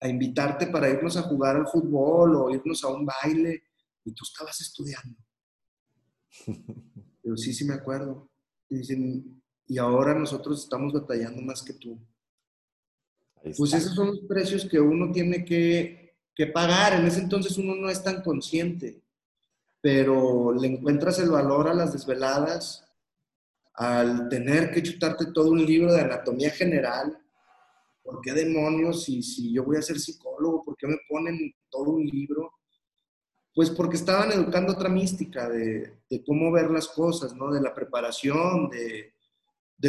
[0.01, 3.65] a invitarte para irnos a jugar al fútbol o irnos a un baile
[4.05, 5.24] y tú estabas estudiando?
[7.23, 8.29] Pero sí, sí me acuerdo.
[8.69, 11.99] Y dicen, y ahora nosotros estamos batallando más que tú.
[13.57, 16.95] Pues esos son los precios que uno tiene que, que pagar.
[16.95, 19.03] En ese entonces uno no es tan consciente,
[19.81, 22.87] pero le encuentras el valor a las desveladas,
[23.75, 27.19] al tener que chutarte todo un libro de anatomía general.
[28.03, 29.05] ¿Por qué demonios?
[29.05, 32.53] Si, si yo voy a ser psicólogo, ¿por qué me ponen todo un libro?
[33.55, 37.53] Pues porque estaban educando otra mística de, cómo ver las cosas, ¿no?
[37.53, 39.13] De la preparación, de,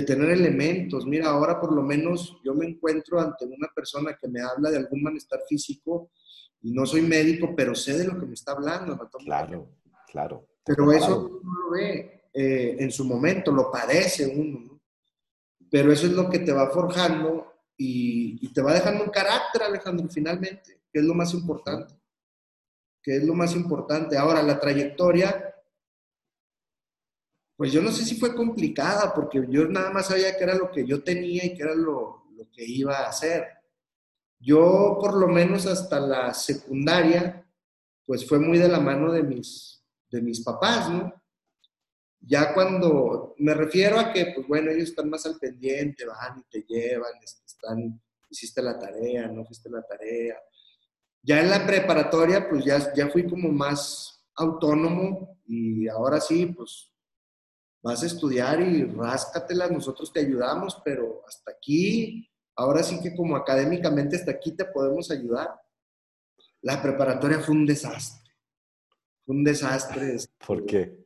[0.04, 1.06] tener elementos.
[1.06, 4.78] Mira, ahora por lo menos yo me encuentro ante una persona que me habla de
[4.78, 6.12] algún malestar físico
[6.62, 9.00] y no soy médico, pero sé de lo que me está hablando.
[9.24, 9.70] Claro,
[10.12, 10.48] claro.
[10.66, 14.82] Pero eso uno lo ve eh, en su momento, lo padece uno, ¿no?
[15.72, 19.64] Pero eso es lo que te va forjando y, y te va dejando un carácter,
[19.64, 21.96] Alejandro, finalmente, que es lo más importante
[23.06, 24.18] que es lo más importante.
[24.18, 25.54] Ahora, la trayectoria,
[27.56, 30.72] pues yo no sé si fue complicada, porque yo nada más sabía que era lo
[30.72, 33.46] que yo tenía y que era lo, que iba a hacer.
[34.40, 37.48] Yo, por lo menos hasta la secundaria,
[38.08, 41.14] pues fue muy de la mano de mis, de mis papás, ¿no?
[42.22, 46.44] Ya cuando me refiero a que, pues bueno, ellos están más al pendiente, van y
[46.50, 50.40] te llevan, están, hiciste la tarea, no hiciste la tarea,
[51.26, 56.92] ya en la preparatoria, pues ya, ya fui como más autónomo y ahora sí, pues
[57.82, 63.36] vas a estudiar y ráscatelas, nosotros te ayudamos, pero hasta aquí, ahora sí que como
[63.36, 65.60] académicamente hasta aquí te podemos ayudar.
[66.62, 68.34] La preparatoria fue un desastre.
[69.26, 70.18] Fue un desastre.
[70.46, 71.04] ¿Por qué?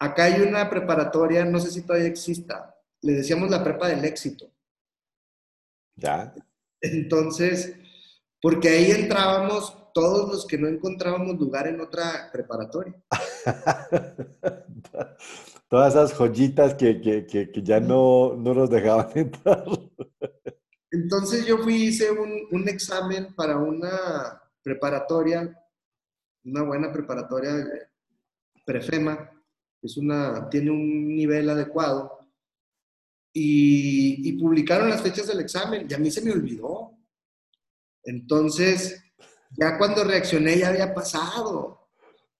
[0.00, 4.52] Acá hay una preparatoria, no sé si todavía exista, le decíamos la prepa del éxito.
[5.96, 6.34] ¿Ya?
[6.92, 7.76] Entonces,
[8.40, 12.94] porque ahí entrábamos todos los que no encontrábamos lugar en otra preparatoria.
[15.68, 19.64] Todas esas joyitas que, ya no, no, nos dejaban entrar.
[20.90, 25.58] Entonces yo fui, hice un, un, examen para una preparatoria,
[26.44, 27.66] una buena preparatoria,
[28.64, 29.30] prefema,
[29.82, 32.18] es una, tiene un nivel adecuado,
[33.36, 36.96] y, publicaron las fechas del examen y a mí se me olvidó.
[38.04, 39.02] Entonces,
[39.50, 41.90] ya cuando reaccioné ya había pasado.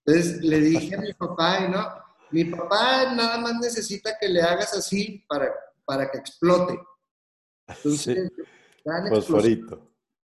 [0.04, 1.86] Entonces le dije a mi papá, y no,
[2.30, 5.52] mi papá nada más necesita que le hagas así para,
[5.84, 6.78] para que explote.
[7.66, 8.30] Entonces,
[8.84, 8.92] ya,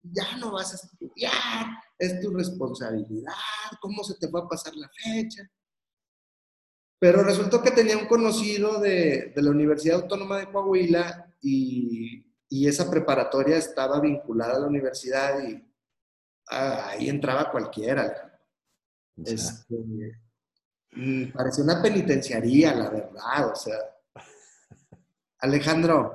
[0.03, 1.67] ya no vas a estudiar.
[1.99, 3.33] es tu responsabilidad,
[3.81, 5.51] ¿cómo se te va a pasar la fecha?
[7.01, 12.69] Pero resultó que tenía un conocido de, de la Universidad Autónoma de Coahuila y, y,
[12.69, 15.67] esa preparatoria estaba vinculada a la universidad y
[16.51, 18.39] ah, ahí entraba cualquiera.
[19.25, 19.75] Este,
[20.93, 23.79] mm, parecía una penitenciaría, la verdad, o sea.
[25.39, 26.15] Alejandro,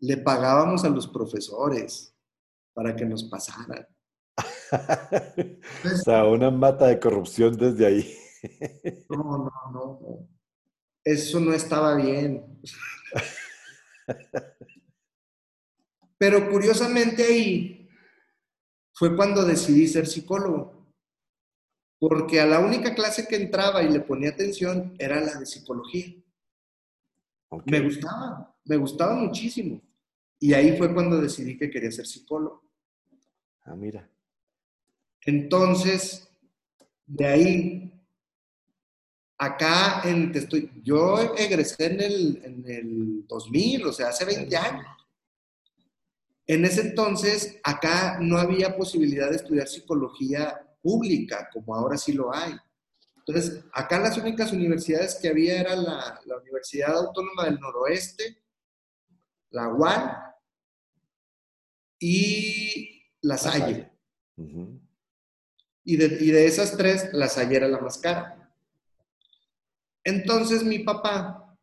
[0.00, 2.12] le pagábamos a los profesores
[2.74, 3.86] para que nos pasaran.
[5.84, 8.18] o sea, una mata de corrupción desde ahí.
[9.10, 10.28] no, no, no,
[11.04, 12.60] Eso no estaba bien.
[16.18, 17.88] Pero curiosamente ahí
[18.92, 20.78] fue cuando decidí ser psicólogo.
[22.00, 26.14] Porque a la única clase que entraba y le ponía atención era la de psicología.
[27.64, 29.80] Me gustaba, me gustaba muchísimo.
[30.38, 32.62] Y ahí fue cuando decidí que quería ser psicólogo.
[33.64, 34.08] Ah, mira.
[35.22, 36.28] Entonces,
[37.06, 37.97] de ahí,
[39.38, 44.86] acá en, estoy, yo egresé en el, en el 2000, o sea, hace 20 años.
[46.46, 52.34] En ese entonces, acá no había posibilidad de estudiar psicología pública, como ahora sí lo
[52.34, 52.54] hay.
[53.16, 58.42] Entonces, acá las únicas universidades que había era la, la Universidad Autónoma del Noroeste,
[59.50, 60.12] la UAN
[62.00, 63.92] y la Salle.
[65.84, 68.37] y, de, y, de, esas tres, la Salle era la más cara.
[70.08, 71.54] Entonces mi papá,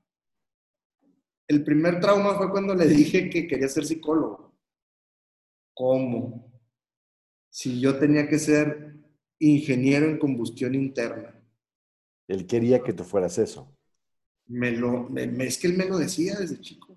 [1.48, 4.56] el primer trauma fue cuando le dije que quería ser psicólogo.
[5.74, 6.52] ¿Cómo?
[7.50, 8.94] Si yo tenía que ser
[9.40, 11.42] ingeniero en combustión interna.
[12.28, 13.76] Él quería que tú fueras eso.
[14.46, 16.96] Me lo, es que él me lo decía desde chico.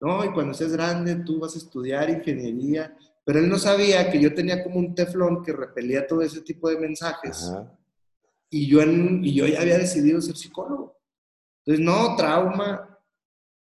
[0.00, 2.96] No, y cuando seas grande tú vas a estudiar ingeniería.
[3.24, 6.68] Pero él no sabía que yo tenía como un teflón que repelía todo ese tipo
[6.68, 7.52] de mensajes.
[8.52, 11.00] Y, yo y yo ya había decidido ser psicólogo.
[11.64, 12.98] Entonces, no, trauma,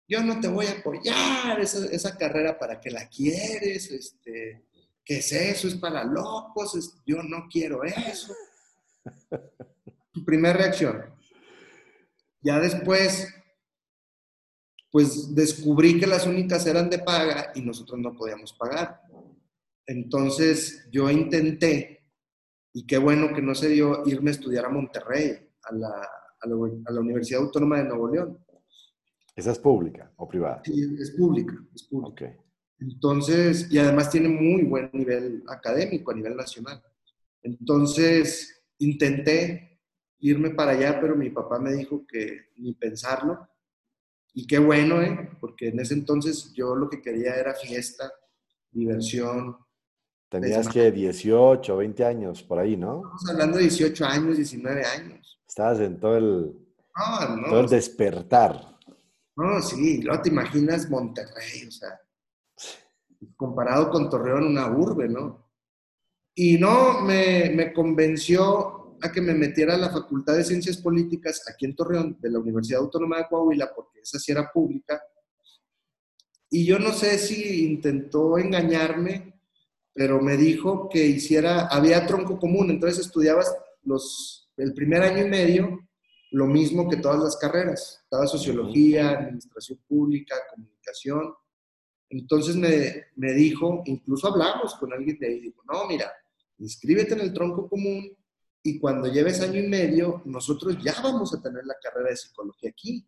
[0.06, 4.66] yo no te voy a apoyar esa, esa carrera para que la quieres, este,
[5.06, 5.70] ¿qué es eso?
[5.70, 8.36] Es para locos, yo no quiero eso.
[10.12, 11.06] Tu primera reacción.
[12.42, 13.34] Ya después,
[14.92, 19.02] pues descubrí que las únicas eran de paga y nosotros no podíamos pagar.
[19.86, 22.01] Entonces yo intenté,
[22.74, 26.48] y qué bueno que no se dio, irme a estudiar a Monterrey, a la, a
[26.92, 28.46] la, Universidad Autónoma de Nuevo León.
[29.36, 30.62] ¿Esa es pública o privada?
[30.66, 32.36] Sí, es pública, es pública.
[32.80, 36.82] Entonces, y además tiene muy buen nivel académico a nivel nacional.
[37.44, 39.80] Entonces, intenté
[40.20, 43.48] irme para allá, pero mi papá me dijo que ni pensarlo,
[44.34, 45.30] y qué bueno, ¿eh?
[45.40, 48.12] Porque en ese entonces yo lo que quería era fiesta,
[48.72, 49.58] diversión.
[50.32, 53.00] Tenías que 18, 20 años por ahí, ¿no?
[53.00, 55.42] Estamos hablando de 18 años, 19 años.
[55.46, 56.56] Estabas en todo el,
[57.50, 58.78] todo el despertar.
[59.36, 62.00] No, sí, luego te imaginas Monterrey, o sea,
[63.36, 65.52] comparado con Torreón, una urbe, ¿no?
[66.34, 71.44] Y no, me, me convenció a que me metiera a la Facultad de Ciencias Políticas
[71.50, 75.04] aquí en Torreón, de la Universidad Autónoma de Coahuila, porque esa sí era pública.
[76.50, 79.31] Y yo no sé si intentó engañarme,
[79.94, 85.30] pero me dijo que hiciera, había tronco común, entonces estudiabas los, el primer año y
[85.30, 85.80] medio
[86.32, 91.34] lo mismo que todas las carreras, estaba sociología, administración pública, comunicación.
[92.10, 96.10] Entonces me, me dijo, incluso hablamos con alguien de ahí, dijo, no, mira,
[96.60, 98.16] inscríbete en el tronco común,
[98.64, 102.70] y cuando lleves año y medio, nosotros ya vamos a tener la carrera de psicología
[102.70, 103.08] aquí.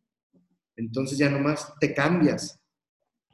[0.76, 2.60] Entonces ya nomás te cambias.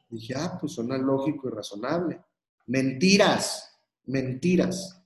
[0.10, 2.22] Dije, ah, pues suena lógico y razonable.
[2.70, 3.68] Mentiras,
[4.06, 5.02] mentiras.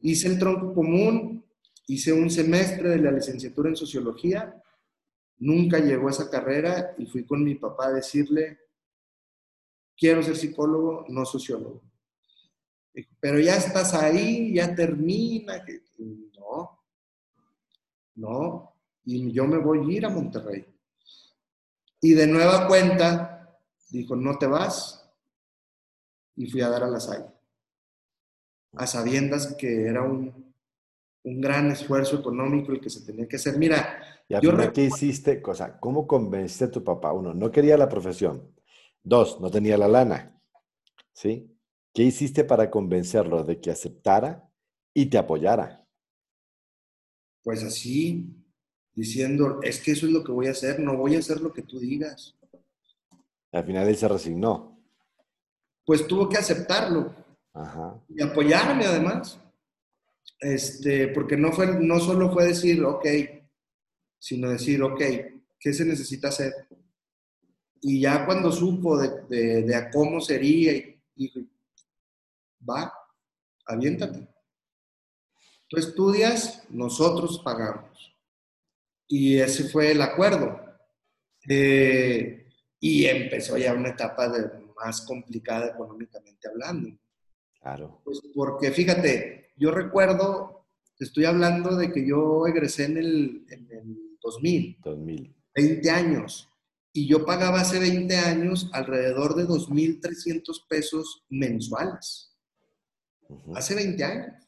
[0.00, 1.44] Hice el tronco común,
[1.86, 4.62] hice un semestre de la licenciatura en sociología,
[5.36, 8.60] nunca llegó a esa carrera y fui con mi papá a decirle,
[9.94, 11.82] quiero ser psicólogo, no sociólogo.
[13.20, 15.62] pero ya estás ahí, ya termina.
[16.38, 16.80] No,
[18.14, 20.64] no, y yo me voy a ir a Monterrey.
[22.00, 23.54] Y de nueva cuenta,
[23.90, 25.05] dijo, no te vas.
[26.36, 27.26] Y fui a dar a la salle.
[28.74, 30.54] A sabiendas que era un,
[31.24, 33.58] un gran esfuerzo económico el que se tenía que hacer.
[33.58, 35.40] Mira, ¿Y yo ¿qué hiciste?
[35.40, 37.12] Cosa, ¿Cómo convenciste a tu papá?
[37.12, 38.54] Uno, no quería la profesión.
[39.02, 40.38] Dos, no tenía la lana.
[41.12, 41.50] ¿Sí?
[41.94, 44.50] ¿Qué hiciste para convencerlo de que aceptara
[44.92, 45.86] y te apoyara?
[47.46, 48.26] pues así,
[48.92, 51.52] diciendo, es que eso es lo que voy a hacer, no voy a hacer lo
[51.52, 52.36] que tú digas.
[53.52, 54.75] Al final él se resignó.
[55.86, 57.14] Pues tuvo que aceptarlo.
[58.08, 59.40] Y apoyarme además.
[60.38, 63.06] Este, porque no, fue, no solo fue decir, ok,
[64.18, 65.00] sino decir, ok,
[65.58, 66.52] ¿qué se necesita hacer?
[67.80, 70.72] Y ya cuando supo de, de, cómo sería,
[71.14, 71.50] y,
[72.68, 72.92] va,
[73.64, 74.28] aviéntate.
[75.68, 78.14] Tú estudias, nosotros pagamos.
[79.08, 80.60] Y ese fue el acuerdo.
[81.48, 82.46] Eh,
[82.80, 86.98] y empezó ya una etapa de, más complicada económicamente hablando.
[87.60, 88.00] Claro.
[88.04, 90.66] Pues porque fíjate, yo recuerdo,
[90.98, 94.78] estoy hablando de que yo egresé en el, en el 2000.
[94.82, 95.36] 2000.
[95.54, 96.48] 20 años.
[96.92, 102.34] Y yo pagaba hace 20 años alrededor de 2.300 pesos mensuales.
[103.54, 104.46] Hace 20 años.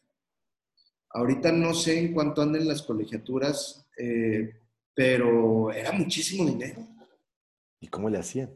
[1.10, 4.60] Ahorita no sé en cuánto andan las colegiaturas, eh,
[4.94, 6.86] pero era muchísimo dinero.
[7.80, 8.50] ¿Y cómo le hacían?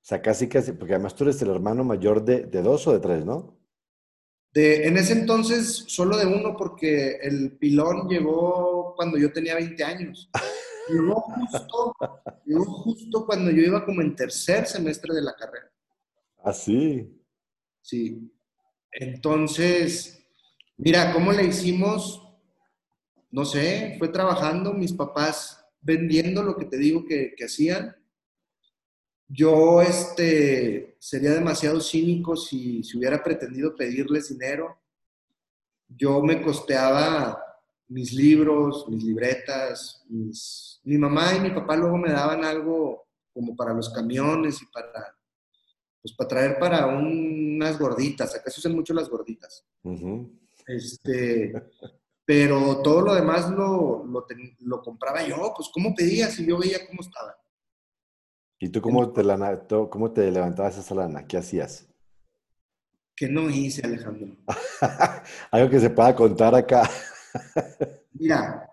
[0.00, 2.92] O sea, casi, casi, porque además tú eres el hermano mayor de, de dos o
[2.92, 3.58] de tres, ¿no?
[4.52, 9.84] De, en ese entonces, solo de uno, porque el pilón llegó cuando yo tenía 20
[9.84, 10.30] años.
[10.90, 11.94] Llegó justo,
[12.46, 15.70] llegó justo cuando yo iba como en tercer semestre de la carrera.
[16.38, 17.22] ¿Ah, sí?
[17.82, 18.32] Sí.
[18.92, 20.18] Entonces,
[20.78, 22.26] mira, ¿cómo le hicimos?
[23.30, 27.94] No sé, fue trabajando, mis papás vendiendo lo que te digo que, que hacían
[29.28, 34.80] yo este, sería demasiado cínico si, si hubiera pretendido pedirles dinero.
[35.86, 37.42] Yo me costeaba
[37.88, 43.74] mis libros, mis libretas, mi mamá y mi papá luego me daban algo como para
[43.74, 45.16] los camiones y para,
[46.00, 48.34] pues para traer para unas gorditas.
[48.34, 49.64] Acá se usan mucho las gorditas.
[50.66, 51.52] este,
[52.24, 54.26] pero todo lo demás lo, lo,
[54.60, 55.52] lo, compraba yo.
[55.56, 57.36] Pues, ¿cómo pedía si yo veía cómo estaba?
[58.60, 61.26] ¿Y tú cómo te, la, cómo te levantabas esa lana?
[61.26, 61.86] ¿Qué hacías?
[63.14, 64.36] ¿Qué no hice, Alejandro?
[65.50, 66.88] Algo que se pueda contar acá.
[68.12, 68.68] Mira,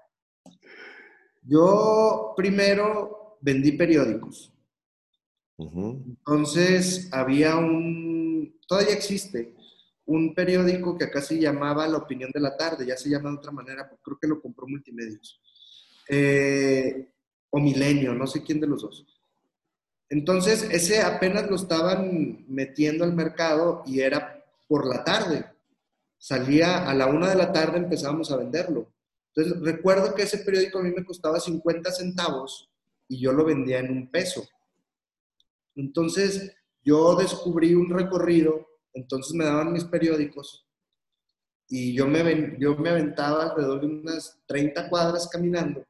[1.43, 4.51] yo primero vendí periódicos.
[5.57, 9.55] Entonces había un, todavía existe,
[10.05, 13.37] un periódico que acá se llamaba La Opinión de la Tarde, ya se llama de
[13.37, 15.39] otra manera, creo que lo compró Multimedios.
[16.09, 17.09] Eh,
[17.49, 19.05] o Milenio, no sé quién de los dos.
[20.09, 25.45] Entonces, ese apenas lo estaban metiendo al mercado y era por la tarde.
[26.17, 28.91] Salía a la una de la tarde, empezábamos a venderlo.
[29.33, 32.69] Entonces, recuerdo que ese periódico a mí me costaba 50 centavos
[33.07, 34.47] y yo lo vendía en un peso.
[35.75, 40.65] Entonces, yo descubrí un recorrido, entonces me daban mis periódicos
[41.67, 45.83] y yo me, yo me aventaba alrededor de unas 30 cuadras caminando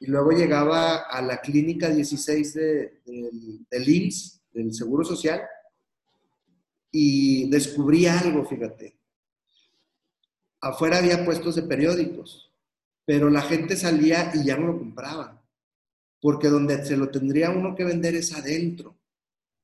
[0.00, 3.00] y luego llegaba a la clínica 16 de,
[3.70, 5.42] del IMSS, del Seguro Social,
[6.90, 8.96] y descubrí algo, fíjate.
[10.60, 12.52] Afuera había puestos de periódicos,
[13.04, 15.42] pero la gente salía y ya no lo compraba,
[16.20, 18.96] porque donde se lo tendría uno que vender es adentro,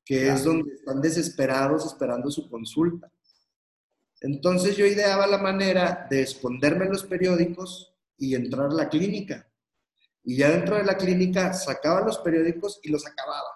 [0.03, 3.11] que es donde están desesperados esperando su consulta.
[4.21, 9.47] Entonces yo ideaba la manera de esconderme en los periódicos y entrar a la clínica.
[10.25, 13.49] Y ya dentro de la clínica sacaba los periódicos y los acababa.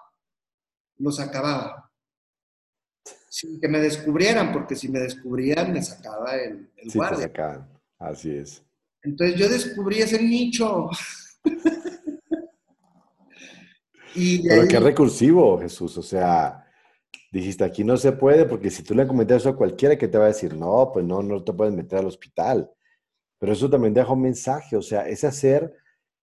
[0.98, 1.92] Los acababa.
[3.28, 7.26] Sin que me descubrieran, porque si me descubrían me sacaba el, el sí, guardia.
[7.26, 7.68] sacaban.
[7.98, 8.64] Así es.
[9.02, 10.88] Entonces yo descubrí ese nicho.
[14.14, 15.98] y Pero qué recursivo, Jesús.
[15.98, 16.64] O sea,
[17.32, 20.18] dijiste, aquí no se puede, porque si tú le comentas eso a cualquiera que te
[20.18, 22.70] va a decir, no, pues no, no te puedes meter al hospital.
[23.38, 25.79] Pero eso también deja un mensaje, o sea, es hacer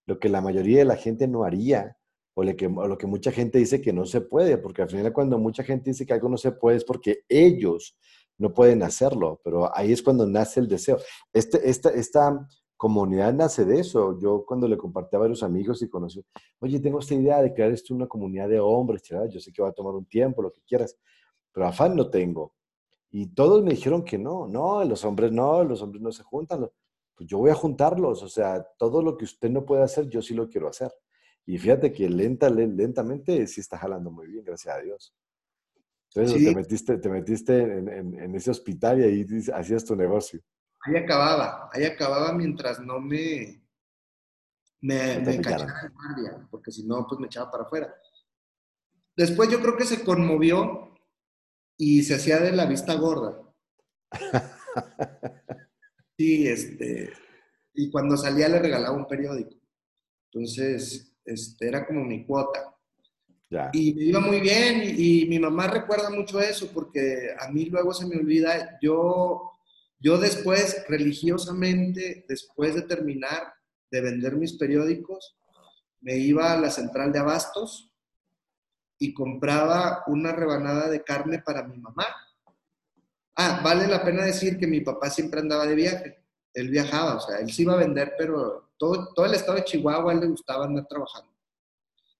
[0.07, 1.95] lo que la mayoría de la gente no haría
[2.33, 5.11] o lo que, lo que mucha gente dice que no se puede, porque al final
[5.13, 7.97] cuando mucha gente dice que algo no se puede es porque ellos
[8.37, 10.97] no pueden hacerlo, pero ahí es cuando nace el deseo.
[11.33, 14.17] Este, esta, esta comunidad nace de eso.
[14.19, 16.23] Yo cuando le compartí a varios amigos y conocí,
[16.59, 19.69] oye, tengo esta idea de crear esto una comunidad de hombres, yo sé que va
[19.69, 20.95] a tomar un tiempo, lo que quieras,
[21.51, 22.53] pero afán no tengo.
[23.09, 26.69] Y todos me dijeron que no, no, los hombres no, los hombres no se juntan
[27.17, 30.21] pues yo voy a juntarlos, o sea, todo lo que usted no puede hacer, yo
[30.21, 30.93] sí lo quiero hacer.
[31.47, 35.15] Y fíjate que lenta, lentamente sí está jalando muy bien, gracias a Dios.
[36.13, 40.39] Entonces te metiste, te metiste en, ese hospital y ahí hacías tu negocio.
[40.81, 43.63] Ahí acababa, ahí acababa mientras no me,
[44.81, 47.95] me, me cachara guardia, porque si no, pues me echaba para afuera.
[49.15, 50.93] Después yo creo que se conmovió
[51.77, 53.41] y se hacía de la vista gorda.
[56.17, 57.11] Sí, este,
[57.73, 59.55] y cuando salía le regalaba un periódico.
[60.31, 62.73] Entonces, este, era como mi cuota.
[63.71, 67.93] Y me iba muy bien y, mi mamá recuerda mucho eso porque a mí luego
[67.93, 69.53] se me olvida, yo
[69.99, 73.53] Yo después, religiosamente, después de terminar
[73.89, 75.37] de vender mis periódicos,
[76.01, 77.91] me iba a la central de abastos
[78.99, 82.05] y compraba una rebanada de carne para mi mamá.
[83.39, 86.25] Ah, vale la pena decir que mi papá siempre andaba de viaje.
[86.53, 89.63] Él viajaba, o sea, él sí iba a vender, pero todo, todo el estado de
[89.63, 91.31] Chihuahua le gustaba andar trabajando.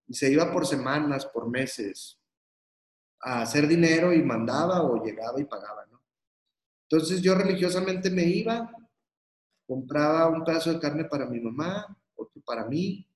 [0.07, 2.19] Y se iba por semanas, por meses,
[3.19, 5.99] a hacer dinero y mandaba o llegaba y pagaba, ¿no?
[6.87, 8.71] Entonces yo religiosamente me iba,
[9.65, 13.09] compraba un pedazo de carne para mi mamá, otro para mí,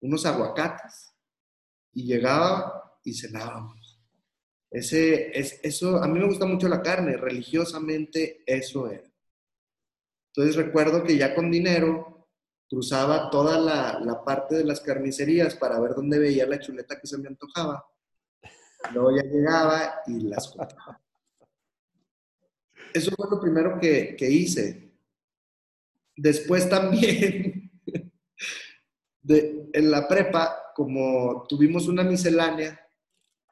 [0.00, 1.14] unos aguacates,
[1.92, 3.73] y llegaba y cenábamos.
[4.74, 9.08] Ese, es, eso, a mí me gusta mucho la carne, religiosamente eso era.
[10.32, 12.28] Entonces recuerdo que ya con dinero
[12.68, 17.06] cruzaba toda la, la parte de las carnicerías para ver dónde veía la chuleta que
[17.06, 17.86] se me antojaba.
[18.92, 21.00] Luego ya llegaba y las compraba.
[22.92, 24.92] Eso fue lo primero que, que hice.
[26.16, 27.70] Después también,
[29.22, 32.83] de, en la prepa, como tuvimos una miscelánea,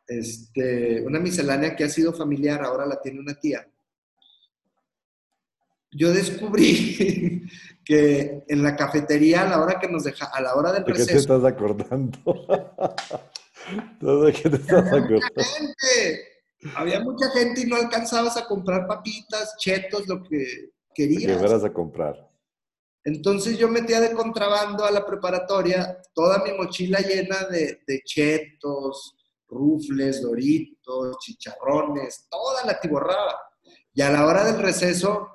[0.06, 3.66] este, una miscelánea que ha sido familiar, ahora la tiene una tía.
[5.90, 7.42] Yo descubrí
[7.84, 10.92] que en la cafetería a la hora que nos deja, a la hora del ¿De
[10.92, 12.18] qué te receso, estás acordando?
[14.00, 15.20] ¿Todo de qué te estás acordando?
[15.20, 16.24] gente,
[16.76, 21.64] había mucha gente y no alcanzabas a comprar papitas, chetos, lo que Que querías.
[21.64, 22.28] a comprar.
[23.04, 29.16] Entonces yo metía de contrabando a la preparatoria toda mi mochila llena de, de chetos,
[29.52, 33.36] rufles, doritos, chicharrones, toda la tiborraba.
[33.94, 35.28] Y a la hora del receso,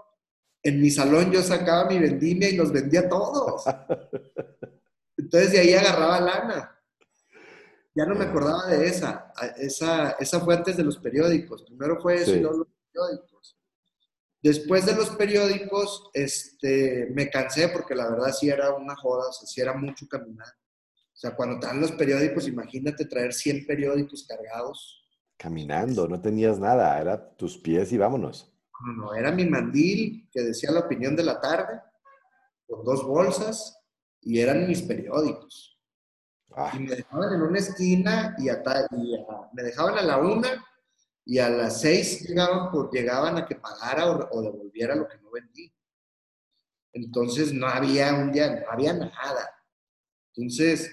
[0.63, 3.63] en mi salón yo sacaba mi vendimia y los vendía todos.
[5.17, 6.73] Entonces de ahí agarraba lana.
[7.95, 9.31] Ya no me acordaba de esa.
[9.57, 11.63] Esa, esa fue antes de los periódicos.
[11.63, 12.37] Primero fue eso Sí.
[12.37, 13.57] y luego los periódicos.
[14.41, 19.33] Después de los periódicos, este, me cansé porque la verdad sí era una joda, o
[19.33, 20.47] sea, sí era mucho caminar.
[21.17, 25.03] O sea, cuando te dan los periódicos, imagínate traer 100 periódicos cargados.
[25.35, 28.53] Caminando, no tenías nada, era tus pies y vámonos.
[28.85, 31.81] No, no, era mi mandil que decía la opinión de la tarde,
[32.67, 33.79] con dos bolsas,
[34.21, 35.79] y eran mis periódicos.
[36.55, 38.61] Ah, Y me dejaban en una esquina y, a
[38.91, 40.63] y a- me dejaban a la una
[41.25, 45.17] y a las seis llegaban, por, llegaban a que pagara o, o devolviera lo que
[45.17, 45.73] no vendí.
[46.93, 49.49] Entonces no había un día, no había nada.
[50.35, 50.91] Entonces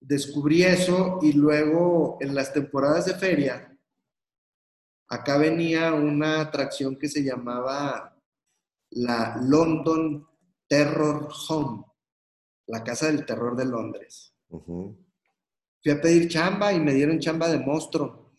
[0.00, 3.76] descubrí eso y luego en las temporadas de feria,
[5.08, 8.16] acá venía una atracción que se llamaba
[8.90, 10.26] la London
[10.66, 11.84] Terror Home,
[12.66, 14.34] la casa del terror de Londres.
[14.48, 18.34] Fui a pedir chamba y me dieron chamba de monstruo.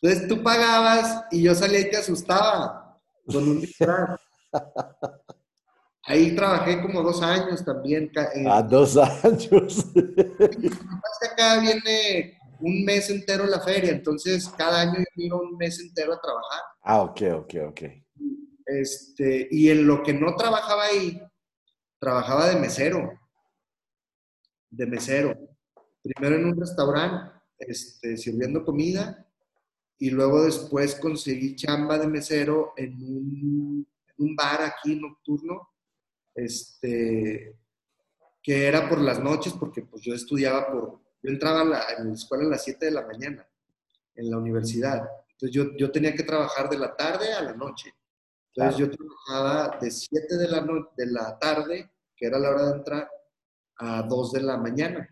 [0.00, 4.20] Entonces tú pagabas y yo salía y te asustaba con un disfraz.
[6.06, 8.10] Ahí trabajé como dos años también.
[8.34, 9.86] eh, A dos años.
[11.32, 16.12] Acá viene un mes entero la feria, entonces cada año yo iba un mes entero
[16.14, 16.60] a trabajar.
[16.82, 17.80] Ah, ok, ok, ok.
[18.64, 21.20] Este, y en lo que no trabajaba ahí,
[21.98, 23.10] trabajaba de mesero.
[24.70, 25.34] De mesero.
[26.02, 29.26] Primero en un restaurante, este, sirviendo comida,
[29.98, 35.68] y luego después conseguí chamba de mesero en un, en un bar aquí nocturno,
[36.36, 37.56] este,
[38.42, 42.08] que era por las noches, porque pues yo estudiaba por, yo entraba a la, en
[42.08, 43.46] la escuela a las 7 de la mañana,
[44.14, 45.08] en la universidad.
[45.32, 47.94] Entonces yo, yo tenía que trabajar de la tarde a la noche.
[48.54, 52.66] Entonces yo trabajaba de 7 de la, no- de la tarde, que era la hora
[52.70, 53.10] de entrar,
[53.78, 55.08] a 2 de la mañana.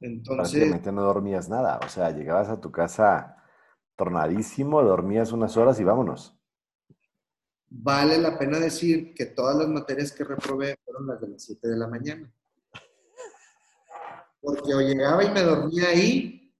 [0.00, 1.80] Entonces, Prácticamente no dormías nada.
[1.84, 3.36] O sea, llegabas a tu casa
[3.96, 6.37] tornadísimo, dormías unas horas y vámonos.
[7.70, 11.68] Vale la pena decir que todas las materias que reprobé fueron las de las 7
[11.68, 12.32] de la mañana.
[14.40, 16.54] Porque o llegaba y me dormía ahí,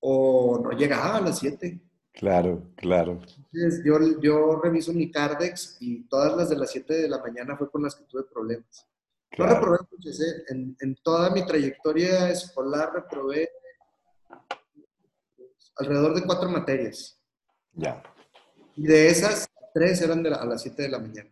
[0.00, 1.80] o no llegaba a las 7.
[2.12, 3.20] Claro, claro.
[3.52, 7.56] Entonces, yo, yo reviso mi Cardex y todas las de las 7 de la mañana
[7.56, 8.86] fue con las que tuve problemas.
[9.32, 9.54] No claro.
[9.54, 10.44] reprobé muchas, ¿eh?
[10.48, 13.48] en, en toda mi trayectoria escolar reprobé
[15.76, 17.20] alrededor de cuatro materias.
[17.72, 18.02] Ya.
[18.74, 21.30] Y de esas, tres eran de la- a las 7 de la mañana.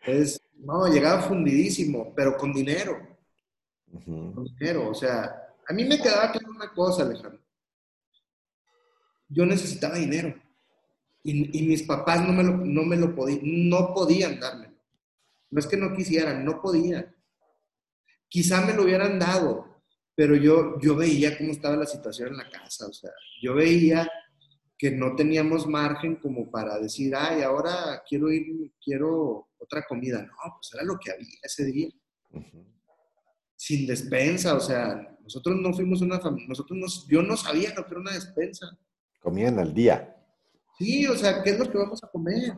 [0.00, 2.98] Entonces, no, llegaba fundidísimo, pero con dinero,
[4.04, 4.90] con dinero.
[4.90, 7.40] O sea, a mí me quedaba claro una cosa, Alejandro.
[9.28, 10.34] Yo necesitaba dinero.
[11.22, 14.74] Y, y mis papás no me lo, no me lo podían, no podían dármelo.
[15.50, 17.14] No es que no quisieran, no podían.
[18.28, 19.80] Quizá me lo hubieran dado,
[20.14, 23.10] pero yo, yo veía cómo estaba la situación en la casa, o sea,
[23.40, 24.10] yo veía
[24.76, 30.22] que no teníamos margen como para decir, ay, ahora quiero ir, quiero otra comida.
[30.22, 31.88] No, pues era lo que había ese día.
[33.56, 37.84] Sin despensa, o sea, nosotros no fuimos una familia, nosotros no, yo no sabía lo
[37.84, 38.66] que era una despensa.
[39.20, 40.16] Comían al día.
[40.78, 42.54] Sí, o sea, ¿qué es lo que vamos a comer?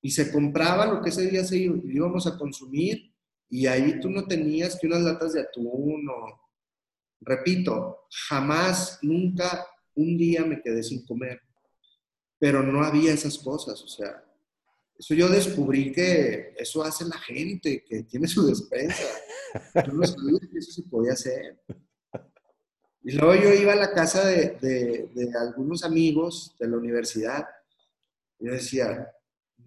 [0.00, 3.12] Y se compraba lo que ese día se íbamos a consumir
[3.48, 6.40] y ahí tú no tenías que unas latas de atún o...
[7.24, 9.64] Repito, jamás, nunca
[9.94, 11.40] un día me quedé sin comer,
[12.38, 14.24] pero no había esas cosas, o sea,
[14.98, 19.02] eso yo descubrí que eso hace la gente, que tiene su despensa.
[19.74, 21.60] Yo no sabía que eso se podía hacer.
[23.02, 27.44] Y luego yo iba a la casa de, de, algunos amigos de la universidad.
[28.38, 29.12] Y yo decía,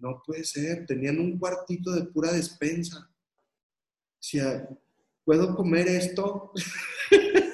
[0.00, 3.10] no puede ser, tenían un cuartito de pura despensa.
[4.18, 4.66] Decía,
[5.22, 6.52] ¿puedo comer esto?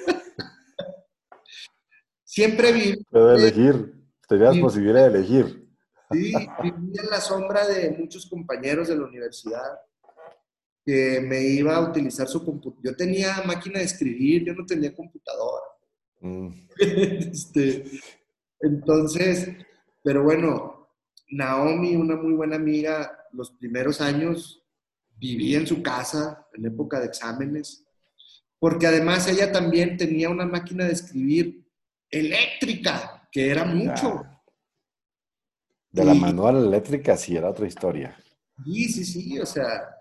[2.33, 3.05] Siempre viví.
[3.11, 3.93] Puedo elegir,
[4.27, 5.69] tenías posibilidad de elegir.
[6.11, 9.79] Sí, viví en la sombra de muchos compañeros de la universidad
[10.83, 12.81] que me iba a utilizar su computadora.
[12.85, 15.65] Yo tenía máquina de escribir, yo no tenía computadora.
[16.21, 16.47] Mm.
[16.79, 17.85] este,
[18.61, 19.49] entonces,
[20.03, 20.89] pero bueno,
[21.29, 24.65] Naomi, una muy buena amiga, los primeros años
[25.17, 27.85] vivía en su casa en época de exámenes,
[28.57, 31.62] porque además ella también tenía una máquina de escribir
[32.13, 34.23] eléctrica, que era mucho.
[35.89, 38.17] De la manual eléctrica sí era otra historia.
[38.63, 39.95] Sí, sí, sí, o sea,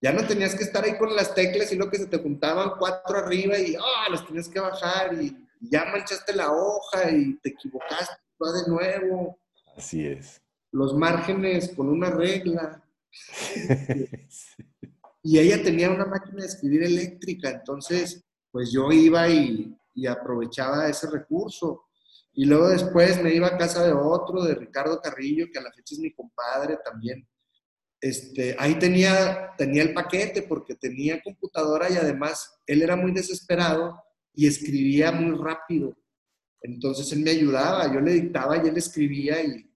[0.00, 2.72] ya no tenías que estar ahí con las teclas y lo que se te juntaban
[2.78, 7.50] cuatro arriba y oh, los tenías que bajar y ya manchaste la hoja y te
[7.50, 9.38] equivocaste, va de nuevo.
[9.76, 10.40] Así es.
[10.72, 12.82] Los márgenes con una regla.
[15.20, 20.88] Y ella tenía una máquina de escribir eléctrica, entonces pues yo iba y, y aprovechaba
[20.88, 21.86] ese recurso.
[22.32, 25.72] Y luego después me iba a casa de otro, de Ricardo Carrillo, que a la
[25.72, 27.26] fecha es mi compadre también.
[28.00, 34.00] Este, ahí tenía, tenía el paquete porque tenía computadora y además él era muy desesperado
[34.32, 35.96] y escribía muy rápido.
[36.62, 39.68] Entonces él me ayudaba, yo le dictaba y él escribía y,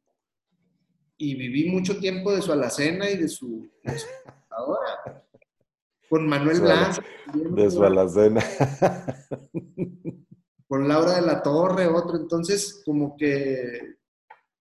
[1.16, 5.21] y viví mucho tiempo de su alacena y de su, computadora.
[6.12, 7.00] Con Manuel Blanco.
[7.32, 8.44] De su alacena.
[10.68, 12.18] Con Laura de la Torre, otro.
[12.18, 13.96] Entonces, como que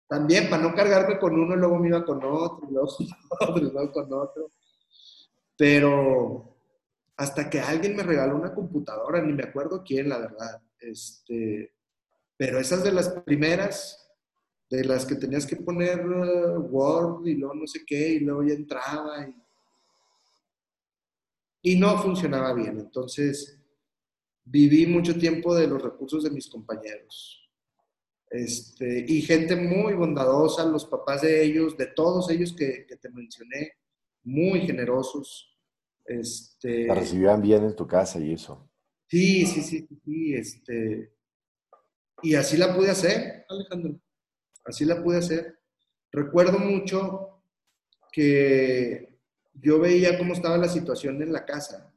[0.08, 3.08] también para no cargarme con uno, luego me iba con otro, luego con
[3.50, 4.50] otro, luego con otro.
[5.58, 6.56] Pero
[7.18, 10.62] hasta que alguien me regaló una computadora, ni me acuerdo quién, la verdad.
[10.80, 11.74] Este,
[12.38, 14.10] pero esas de las primeras,
[14.70, 18.44] de las que tenías que poner uh, Word y luego no sé qué, y luego
[18.44, 19.41] ya entraba y,
[21.62, 22.80] y no funcionaba bien.
[22.80, 23.60] Entonces,
[24.44, 27.50] viví mucho tiempo de los recursos de mis compañeros.
[28.30, 33.10] Este, y gente muy bondadosa, los papás de ellos, de todos ellos que, que te
[33.10, 33.74] mencioné,
[34.24, 35.58] muy generosos.
[36.06, 38.70] Este, Te recibían bien en tu casa y eso.
[39.08, 41.14] Sí, sí, sí, sí, este,
[42.24, 44.00] y así la pude hacer, Alejandro,
[44.64, 45.60] así la pude hacer.
[46.12, 47.44] Recuerdo mucho
[48.12, 49.11] que
[49.54, 51.94] yo veía cómo estaba la situación en la casa.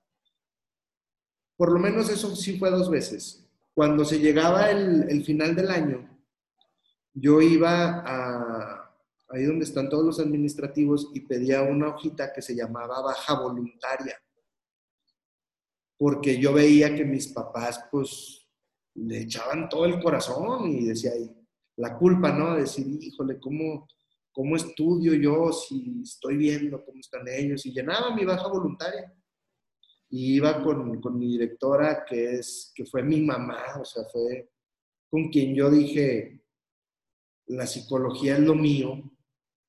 [1.57, 3.47] Por lo menos eso sí fue dos veces.
[3.75, 6.09] Cuando se llegaba el, final del año,
[7.13, 8.97] yo iba a,
[9.31, 14.17] ahí donde están todos los administrativos, y pedía una hojita que se llamaba baja voluntaria.
[15.97, 18.47] Porque yo veía que mis papás, pues,
[18.95, 21.31] le echaban todo el corazón y decía ahí,
[21.77, 22.55] la culpa, ¿no?
[22.55, 23.89] Decir, híjole, ¿cómo,
[24.35, 27.65] ¿cómo estudio yo si estoy viendo cómo están ellos?
[27.65, 29.15] Y llenaba mi baja voluntaria.
[30.11, 34.51] Y iba con, con mi directora, que, es, que fue mi mamá, o sea, fue
[35.09, 36.45] con quien yo dije,
[37.47, 39.03] la psicología es lo mío,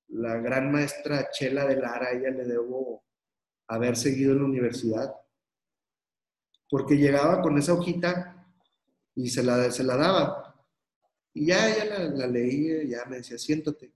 [0.07, 3.03] la gran maestra Chela de Lara, ella le debo
[3.67, 5.15] haber seguido en la universidad,
[6.69, 8.47] porque llegaba con esa hojita
[9.15, 10.65] y se la, se la daba.
[11.33, 13.91] Y ya ella la, la leía, ya me decía, siéntate.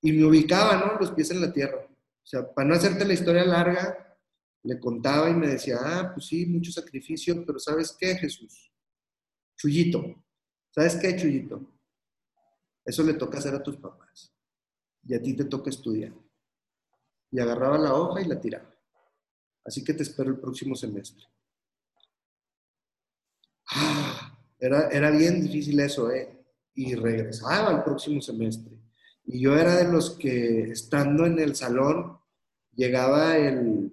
[0.00, 0.98] Y me ubicaba, ¿no?
[0.98, 1.78] Los pies en la tierra.
[1.78, 4.18] O sea, para no hacerte la historia larga,
[4.62, 8.70] le contaba y me decía, ah, pues sí, mucho sacrificio, pero ¿sabes qué, Jesús?
[9.56, 10.24] Chuyito.
[10.70, 11.60] ¿Sabes qué, Chuyito?
[12.84, 14.34] Eso le toca hacer a tus papás
[15.04, 16.12] y a ti te toca estudiar.
[17.30, 18.74] Y agarraba la hoja y la tiraba.
[19.64, 21.24] Así que te espero el próximo semestre.
[23.70, 26.46] Ah, era, era bien difícil eso, ¿eh?
[26.74, 28.77] Y regresaba al próximo semestre.
[29.30, 32.18] Y yo era de los que, estando en el salón,
[32.74, 33.92] llegaba el,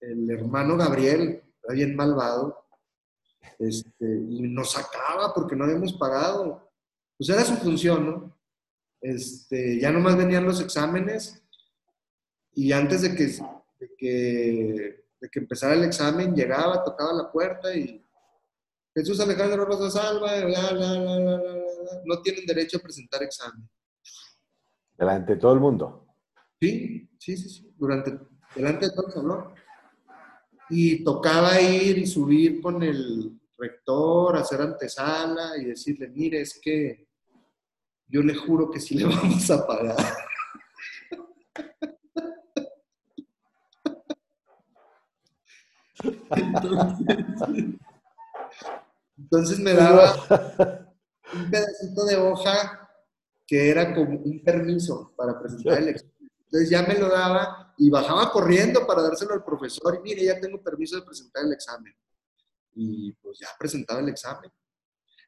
[0.00, 2.66] el hermano Gabriel, bien malvado,
[3.58, 6.70] Este, y nos sacaba porque no habíamos pagado.
[7.16, 8.38] Pues era su función, ¿no?
[9.00, 11.42] Este, ya nomás venían los exámenes
[12.52, 13.26] y antes de que,
[13.78, 18.04] de que, de que empezara el examen llegaba, tocaba la puerta y
[18.94, 21.42] Jesús Alejandro Rosa Salva, bla, bla, bla,
[22.04, 23.66] no tienen derecho a presentar examen.
[25.00, 26.06] Delante de todo el mundo.
[26.60, 27.74] Sí, sí, sí, sí.
[27.78, 28.18] Durante,
[28.54, 29.54] delante de todo el salón.
[30.68, 37.08] Y tocaba ir y subir con el rector, hacer antesala y decirle, mire, es que
[38.08, 39.96] yo le juro que sí le vamos a pagar.
[49.16, 50.12] Entonces, me daba
[51.34, 52.79] un pedacito de hoja
[53.50, 56.30] que era como un permiso para presentar el examen.
[56.44, 60.38] Entonces ya me lo daba y bajaba corriendo para dárselo al profesor y mire, ya
[60.38, 61.92] tengo permiso de presentar el examen.
[62.76, 64.52] Y pues ya presentaba el examen.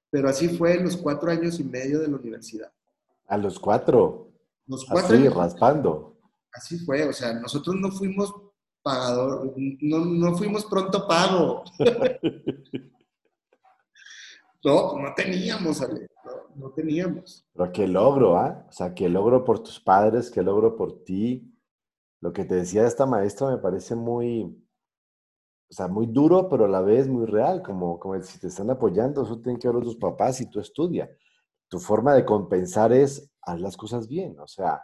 [0.09, 2.73] Pero así fue en los cuatro años y medio de la universidad.
[3.27, 4.31] A los cuatro.
[4.68, 5.16] Los cuatro.
[5.16, 6.16] Así, raspando.
[6.53, 8.33] Así fue, o sea, nosotros no fuimos
[8.83, 11.64] pagador, no, no fuimos pronto pago.
[14.64, 16.07] no, no teníamos, Ale,
[16.57, 17.46] no, teníamos.
[17.53, 18.66] Pero qué logro, ¿ah?
[18.68, 21.53] O sea, qué logro por tus padres, qué logro por ti.
[22.20, 24.44] Lo que te decía esta maestra me parece muy,
[25.68, 28.70] o sea, muy duro, pero a la vez muy real, como, como si te están
[28.70, 31.11] apoyando, eso tienen que ver tus papás y tú estudia.
[31.68, 34.82] Tu forma de compensar es, haz las cosas bien, o sea,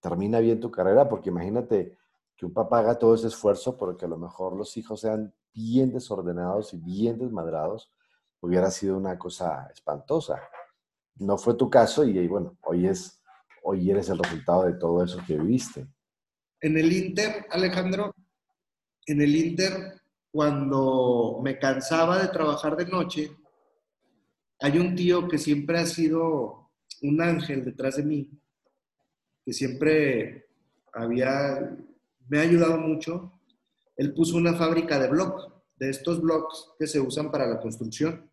[0.00, 1.98] termina bien tu carrera, porque imagínate
[2.36, 5.92] que un papá haga todo ese esfuerzo porque a lo mejor los hijos sean bien
[5.92, 7.90] desordenados y bien desmadrados,
[8.40, 10.40] hubiera sido una cosa espantosa.
[11.16, 13.22] No fue tu caso y, bueno, hoy, es,
[13.62, 15.86] hoy eres el resultado de todo eso que viviste.
[16.60, 18.14] En el Inter, Alejandro,
[19.06, 23.36] en el Inter, cuando me cansaba de trabajar de noche,
[24.60, 26.70] hay un tío que siempre ha sido
[27.02, 28.30] un ángel detrás de mí,
[29.44, 30.46] que siempre
[30.92, 31.76] había,
[32.28, 33.32] me ha ayudado mucho.
[33.96, 38.29] Él puso una fábrica de bloques, de estos bloques que se usan para la construcción.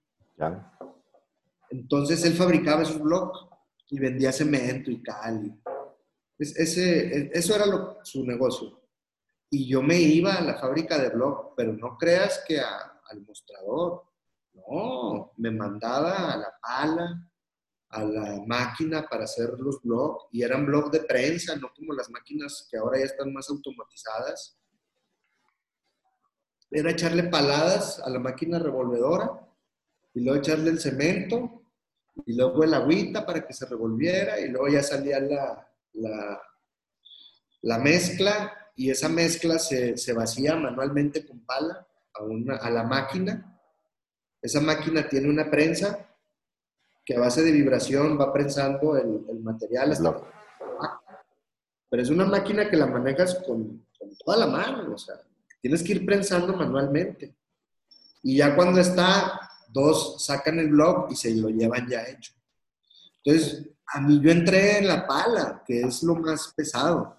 [1.69, 3.41] Entonces él fabricaba esos bloques
[3.89, 5.59] y vendía cemento y cal.
[6.37, 7.65] ese, eso era
[8.03, 8.81] su negocio.
[9.49, 14.03] Y yo me iba a la fábrica de blog, pero no creas que al mostrador.
[14.53, 17.29] No, me mandaba a la pala,
[17.89, 22.09] a la máquina para hacer los blogs, y eran blogs de prensa, no como las
[22.09, 24.57] máquinas que ahora ya están más automatizadas.
[26.69, 29.46] Era echarle paladas a la máquina revolvedora,
[30.17, 31.61] y luego echarle el cemento,
[32.25, 36.41] y luego el agüita para que se revolviera, y luego ya salía la, la,
[37.61, 42.83] la mezcla, y esa mezcla se, se vacía manualmente con pala a, una, a la
[42.83, 43.61] máquina.
[44.41, 46.09] Esa máquina tiene una prensa
[47.05, 50.19] que a base de vibración va prensando el, el material hasta...
[51.89, 55.15] Pero es una máquina que la manejas con, con, toda la mano, o sea,
[55.61, 57.35] tienes que ir prensando manualmente.
[58.23, 59.46] Y ya cuando está,
[59.81, 62.33] dos sacan el blog y se lo llevan ya hecho.
[63.23, 67.17] Entonces, a mí yo entré en la pala, que es lo más pesado.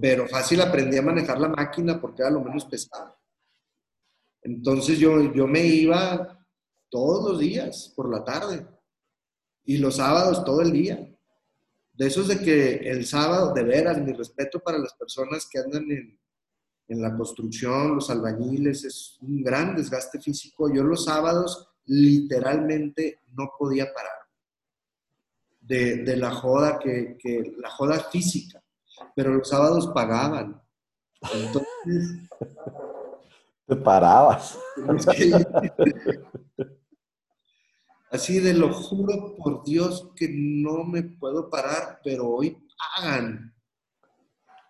[0.00, 3.16] Pero fácil aprendí a manejar la máquina porque era lo menos pesado.
[4.42, 6.44] Entonces yo, yo me iba
[6.90, 8.66] todos los días por la tarde
[9.64, 11.08] y los sábados todo el día.
[11.94, 15.90] De esos de que el sábado, de veras, mi respeto para las personas que andan
[15.90, 16.18] en,
[16.88, 20.72] en la construcción, los albañiles, es un gran desgaste físico.
[20.72, 24.12] Yo los sábados literalmente no podía parar
[25.60, 28.62] de, de la joda, que, que, la joda física
[29.14, 30.60] pero los sábados pagaban.
[31.34, 32.28] Entonces...
[33.66, 34.58] Te parabas.
[38.10, 42.56] Así de lo juro por Dios que no me puedo parar, pero hoy
[42.94, 43.52] pagan.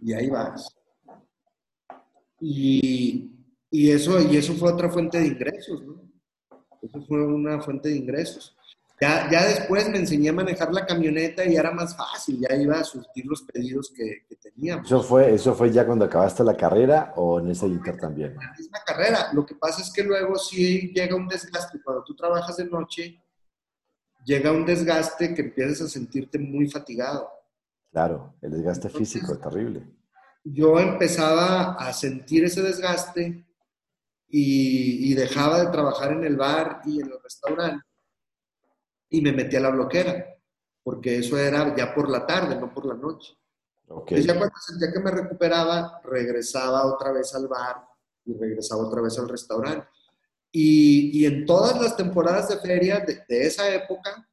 [0.00, 0.75] Y ahí vas.
[2.40, 3.32] Y,
[3.70, 6.02] y, eso, y eso fue otra fuente de ingresos, ¿no?
[6.82, 8.56] Eso fue una fuente de ingresos.
[9.00, 12.78] Ya, ya después me enseñé a manejar la camioneta y era más fácil, ya iba
[12.78, 14.86] a surtir los pedidos que, que teníamos.
[14.86, 18.32] ¿Eso fue, ¿Eso fue ya cuando acabaste la carrera o en ese inter también?
[18.32, 19.30] En la misma carrera.
[19.34, 21.82] Lo que pasa es que luego sí llega un desgaste.
[21.82, 23.22] Cuando tú trabajas de noche,
[24.24, 27.28] llega un desgaste que empiezas a sentirte muy fatigado.
[27.92, 29.95] Claro, el desgaste Entonces, físico es terrible.
[30.48, 33.44] Yo empezaba a sentir ese desgaste
[34.28, 37.86] y, y dejaba de trabajar en el bar y en los restaurantes
[39.10, 40.36] y me metí a la bloquera,
[40.82, 43.36] porque eso era ya por la tarde, no por la noche.
[43.88, 44.18] Okay.
[44.18, 47.86] Entonces ya cuando sentía que me recuperaba, regresaba otra vez al bar
[48.24, 49.88] y regresaba otra vez al restaurante.
[50.50, 54.26] Y, y, en todas las temporadas de feria de, de, esa época,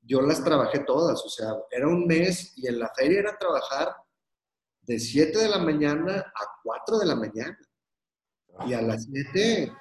[0.00, 1.22] yo las trabajé todas.
[1.24, 3.94] O sea, era un mes y en la feria era trabajar
[4.82, 7.58] de 7 de la mañana a 4 de la mañana.
[8.66, 9.72] Y a las 7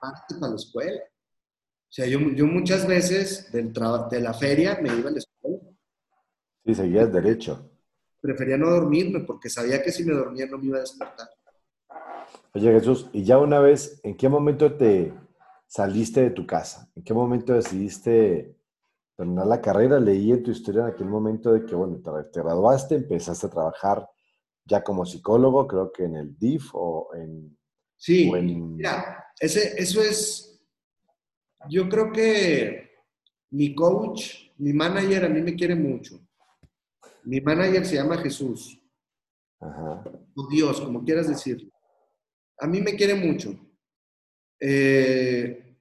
[0.00, 1.02] parte para la escuela.
[1.02, 5.58] O sea, yo, yo muchas veces del de la feria me iba a la escuela.
[6.64, 7.70] Sí, seguías derecho.
[8.20, 11.28] Prefería no dormirme porque sabía que si me dormía no me iba a despertar.
[12.52, 15.14] Oye Jesús, y ya una vez, ¿en qué momento te
[15.66, 16.90] saliste de tu casa?
[16.96, 18.56] ¿En qué momento decidiste
[19.16, 20.00] terminar la carrera?
[20.00, 22.00] Leí en tu historia en aquel momento de que, bueno,
[22.32, 24.08] te, graduaste, empezaste a trabajar
[24.68, 27.56] ya como psicólogo, creo que en el DIF o en...
[27.96, 30.62] Sí, mira, ese, eso es,
[31.68, 32.90] yo creo que
[33.50, 36.20] mi coach, mi manager a mí me quiere mucho.
[37.24, 38.80] Mi manager se llama Jesús.
[39.58, 40.04] Ajá.
[40.36, 41.72] O Dios, como quieras decirlo
[42.58, 43.58] a mí me quiere mucho.
[44.60, 45.76] Eh,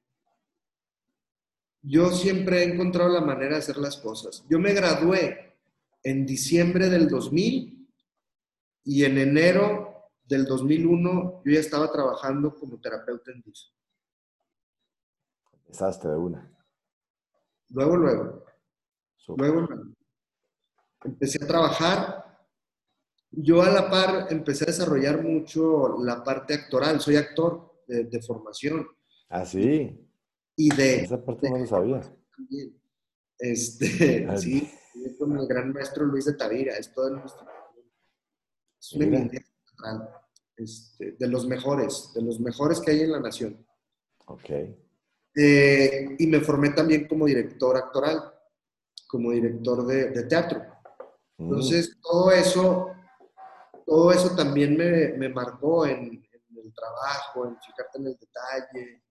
[1.81, 4.45] yo siempre he encontrado la manera de hacer las cosas.
[4.49, 5.55] Yo me gradué
[6.03, 7.76] en diciembre del 2000
[8.87, 13.59] y en enero del 2001 yo ya estaba trabajando como terapeuta en DIF.
[15.51, 16.57] Empezaste de una.
[17.69, 18.45] Luego, luego.
[19.35, 19.83] Luego, luego.
[21.03, 22.27] Empecé a trabajar
[23.29, 28.87] yo a la par empecé a desarrollar mucho la parte actoral, soy actor de, formación.
[29.27, 30.09] Ah, sí.
[30.55, 31.01] Y de...
[31.01, 32.01] Esa parte no lo sabía.
[32.35, 32.81] También.
[33.37, 34.71] Este, sí,
[35.19, 37.45] con el gran maestro Luis de Tavira, es todo nuestro...
[38.79, 39.45] Es una eminencia
[40.55, 43.65] este, de los mejores, de los mejores que hay en la nación.
[44.25, 44.49] Ok.
[45.35, 48.33] Eh, y me formé también como director actoral,
[49.07, 50.59] como director de, teatro.
[51.37, 51.43] Mm.
[51.43, 52.91] Entonces, todo eso
[53.87, 59.01] todo eso también me, marcó en, el trabajo, en fijarte en el detalle.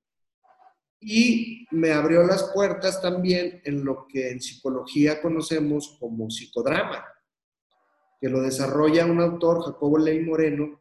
[1.01, 7.07] Y me abrió las puertas también en lo que en psicología conocemos como psicodrama,
[8.21, 10.81] que lo desarrolla un autor, Jacobo Ley Moreno,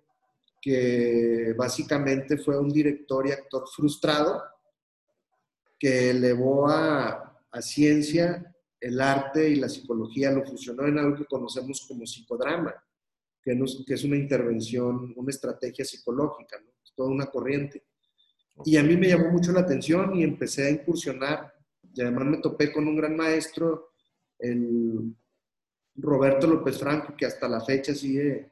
[0.62, 4.44] que básicamente fue un director y actor frustrado,
[5.78, 11.26] que elevó a, a ciencia el arte y la psicología, lo fusionó en algo que
[11.26, 12.74] conocemos como psicodrama
[13.46, 17.84] que, es una intervención, una estrategia psicológica, es toda una corriente.
[18.66, 21.54] Y a mí me llamó mucho la atención y empecé a incursionar.
[21.94, 23.92] Y además me topé con un gran maestro,
[24.40, 25.16] el
[25.96, 28.52] Roberto López Franco, que hasta la fecha sigue,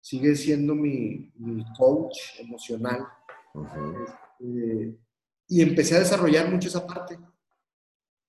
[0.00, 1.32] sigue siendo mi,
[1.76, 3.06] coach emocional.
[3.54, 4.98] Este,
[5.48, 7.18] y empecé a desarrollar mucho esa parte.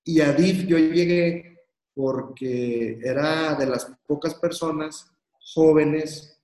[0.04, 1.58] Y a DIF yo llegué
[1.94, 5.10] porque era de las pocas personas
[5.54, 6.42] jóvenes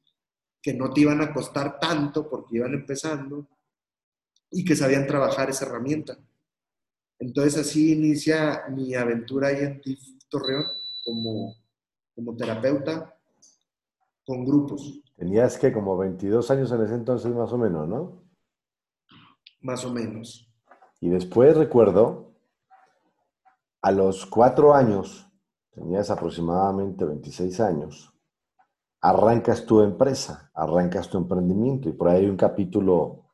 [0.62, 3.48] que no te iban a costar tanto porque iban empezando
[4.50, 6.18] y que sabían trabajar esa herramienta.
[7.18, 10.64] Entonces así inicia mi aventura ahí en TIF Torreón
[11.04, 11.54] como,
[12.14, 13.16] como terapeuta
[14.24, 15.00] con grupos.
[15.16, 18.22] Tenías que como 22 años en ese entonces más o menos, ¿no?
[19.60, 20.50] Más o menos.
[21.00, 22.34] Y después recuerdo,
[23.82, 25.26] a los cuatro años,
[25.70, 28.12] tenías aproximadamente 26 años,
[29.00, 33.24] arrancas tu empresa, arrancas tu emprendimiento y por ahí hay un capítulo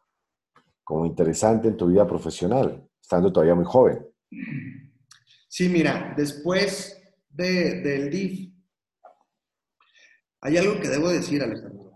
[0.85, 4.07] como interesante en tu vida profesional, estando todavía muy joven.
[5.49, 8.56] Sí, mira, después de, del DIF,
[10.47, 11.91] hay algo que debo decir, Alejandro.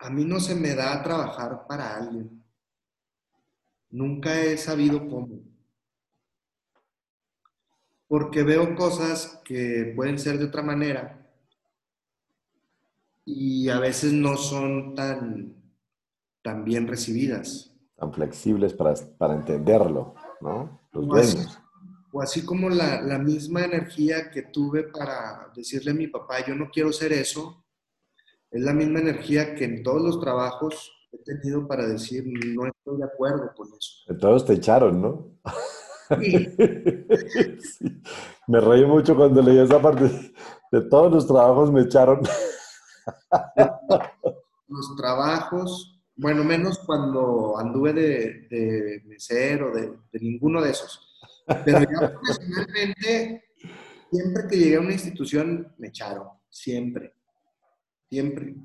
[0.00, 2.44] A mí no se me da trabajar para alguien.
[3.88, 5.40] Nunca he sabido cómo.
[8.06, 11.26] Porque veo cosas que pueden ser de otra manera
[13.24, 15.54] y a veces no son tan,
[16.42, 17.72] tan bien recibidas.
[17.96, 20.82] Tan flexibles para, para entenderlo, ¿no?
[20.92, 21.38] Los Así,
[22.12, 26.54] o así como la, la, misma energía que tuve para decirle a mi papá, yo
[26.54, 27.64] no quiero ser eso,
[28.50, 32.98] es la misma energía que en todos los trabajos he tenido para decir, no estoy
[32.98, 34.16] de acuerdo con eso.
[34.18, 35.40] todos te echaron, ¿no?
[36.20, 36.44] Sí.
[38.48, 40.10] Me reí mucho cuando leí esa parte.
[40.72, 42.22] De todos los trabajos me echaron.
[44.66, 51.09] Los trabajos, bueno, menos cuando anduve de, de mesero, de, de, ninguno de esos.
[51.64, 53.44] Pero ya profesionalmente,
[54.10, 56.28] siempre que llegué a una institución, me echaron.
[56.48, 57.14] Siempre.
[58.08, 58.56] Siempre.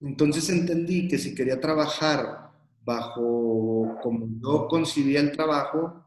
[0.00, 2.50] Entonces entendí que si quería trabajar
[2.82, 6.04] bajo como yo concibía el trabajo,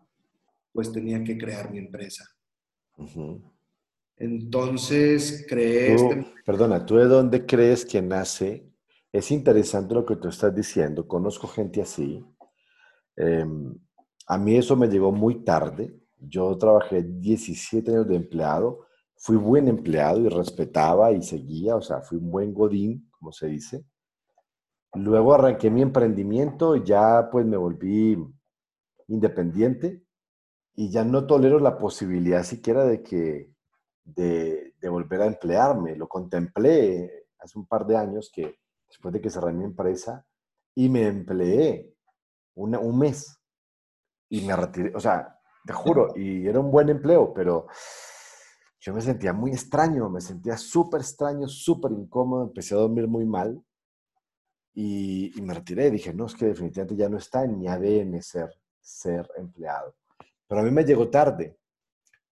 [0.72, 2.26] pues tenía que crear mi empresa.
[4.18, 5.96] Entonces creé...
[5.96, 6.34] este...
[6.46, 8.70] Perdona, ¿tú de dónde crees que nace
[9.12, 11.08] es interesante lo que tú estás diciendo.
[11.08, 12.24] Conozco gente así.
[13.16, 13.76] Em,
[14.30, 16.00] a mí eso me llegó muy tarde.
[16.20, 18.86] Yo trabajé 17 años de empleado.
[19.18, 23.48] Fui buen empleado y respetaba y seguía, o sea, fui un buen godín, como se
[23.48, 23.86] dice.
[24.94, 28.24] Luego arranqué mi emprendimiento y ya pues me volví
[29.08, 30.04] independiente
[30.76, 33.52] y ya no tolero la posibilidad siquiera de que
[34.06, 35.96] de, volver a emplearme.
[35.96, 40.24] Lo contemplé hace un par de años que después de que cerré mi empresa
[40.76, 41.96] y me empleé
[42.54, 43.39] un mes
[44.30, 47.68] y me retiré, o sea, te juro, y era un buen empleo, pero
[48.80, 53.26] yo me sentía muy extraño, me sentía súper extraño, súper incómodo, empecé a dormir muy
[53.26, 53.62] mal
[54.74, 55.92] y, me retiré.
[55.92, 58.50] Dije, no, es que definitivamente ya no está en mi ADN ser,
[58.80, 59.96] ser empleado.
[60.48, 61.58] Pero a mí me llegó tarde.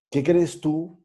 [0.09, 1.03] ¿Qué crees tú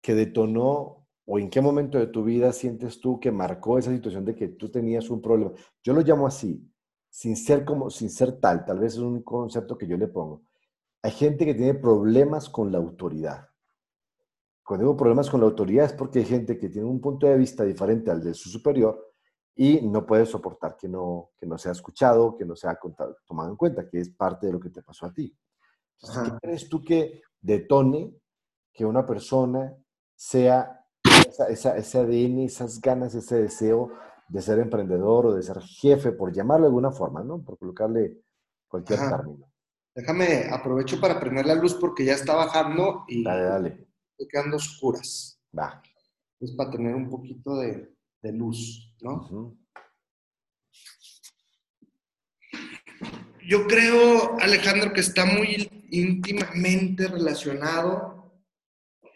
[0.00, 4.24] que detonó o en qué momento de tu vida sientes tú que marcó esa situación
[4.24, 5.52] de que tú tenías un problema?
[5.82, 6.66] Yo lo llamo así,
[7.08, 10.42] sin ser como, sin ser tal, tal vez es un concepto que yo le pongo.
[11.02, 13.48] Hay gente que tiene problemas con la autoridad.
[14.62, 17.38] Cuando digo problemas con la autoridad es porque hay gente que tiene un punto de
[17.38, 19.12] vista diferente al de su superior
[19.56, 22.78] y no puede soportar que no, que no sea escuchado, que no sea
[23.26, 25.34] tomado en cuenta, que es parte de lo que te pasó a ti.
[26.00, 28.14] ¿Qué crees tú que detone
[28.72, 29.74] que una persona
[30.14, 30.84] sea
[31.48, 33.92] esa, ese ADN, esas ganas, ese deseo
[34.28, 37.42] de ser emprendedor o de ser jefe, por llamarlo de alguna forma, ¿no?
[37.42, 38.18] Por colocarle
[38.68, 39.50] cualquier término.
[39.94, 43.88] Déjame, aprovecho para prender la luz porque ya está bajando y dale, dale.
[44.30, 45.40] quedando oscuras.
[45.56, 45.82] Va.
[46.38, 49.58] Es para tener un poquito de, de luz, ¿no?
[53.48, 58.42] Yo creo, Alejandro, que está muy íntimamente relacionado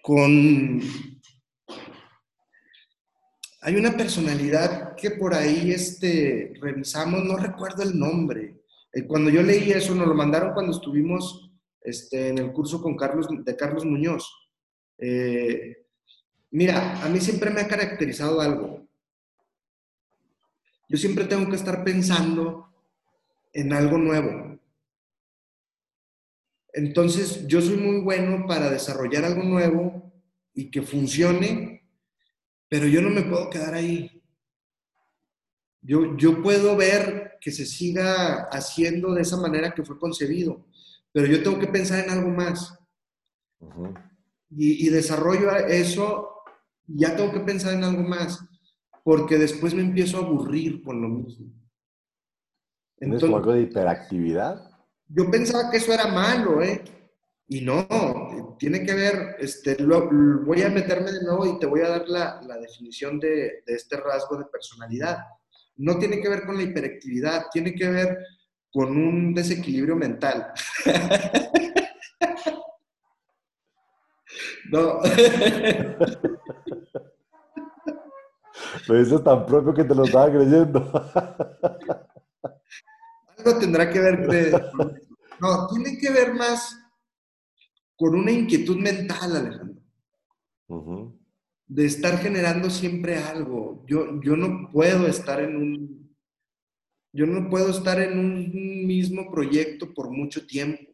[0.02, 0.80] con...
[3.60, 8.62] Hay una personalidad que por ahí este, revisamos, no recuerdo el nombre.
[8.92, 11.50] Eh, cuando yo leí eso, nos lo mandaron cuando estuvimos
[11.80, 14.32] este, en el curso con Carlos, de Carlos Muñoz.
[14.98, 15.86] Eh,
[16.52, 18.82] mira, a mí siempre me ha caracterizado algo
[20.92, 22.68] yo siempre tengo que estar pensando
[23.54, 24.60] en algo nuevo.
[26.74, 30.12] Entonces, yo soy muy bueno para desarrollar algo nuevo
[30.52, 31.88] y que funcione,
[32.68, 34.21] pero yo no me puedo quedar ahí.
[35.82, 40.64] Yo, yo puedo ver que se siga haciendo de esa manera que fue concebido,
[41.12, 42.78] pero yo tengo que pensar en algo más.
[44.50, 46.30] y, y desarrollo eso,
[46.86, 48.44] ya tengo que pensar en algo más
[49.04, 51.52] porque después me empiezo a aburrir con lo mismo.
[52.96, 54.70] ¿Tienes algo de hiperactividad?
[55.08, 56.82] Yo pensaba que eso era malo, ¿eh?
[57.48, 61.88] Y no, tiene que ver, este, voy a meterme de nuevo y te voy a
[61.88, 65.18] dar la, la definición de, de, este rasgo de personalidad.
[65.76, 68.18] No tiene que ver con la hiperactividad, tiene que ver
[68.72, 70.52] con un desequilibrio mental.
[74.70, 75.00] no.
[78.88, 80.90] Lo dices tan propio que te lo estaba creyendo.
[83.38, 84.28] Algo tendrá que ver.
[85.40, 86.78] No, tiene que ver más
[87.96, 89.82] con una inquietud mental, Alejandro.
[91.74, 93.82] De estar generando siempre algo.
[93.86, 96.16] Yo, yo no puedo estar en un.
[97.14, 100.92] Yo no puedo estar en un mismo proyecto por mucho tiempo.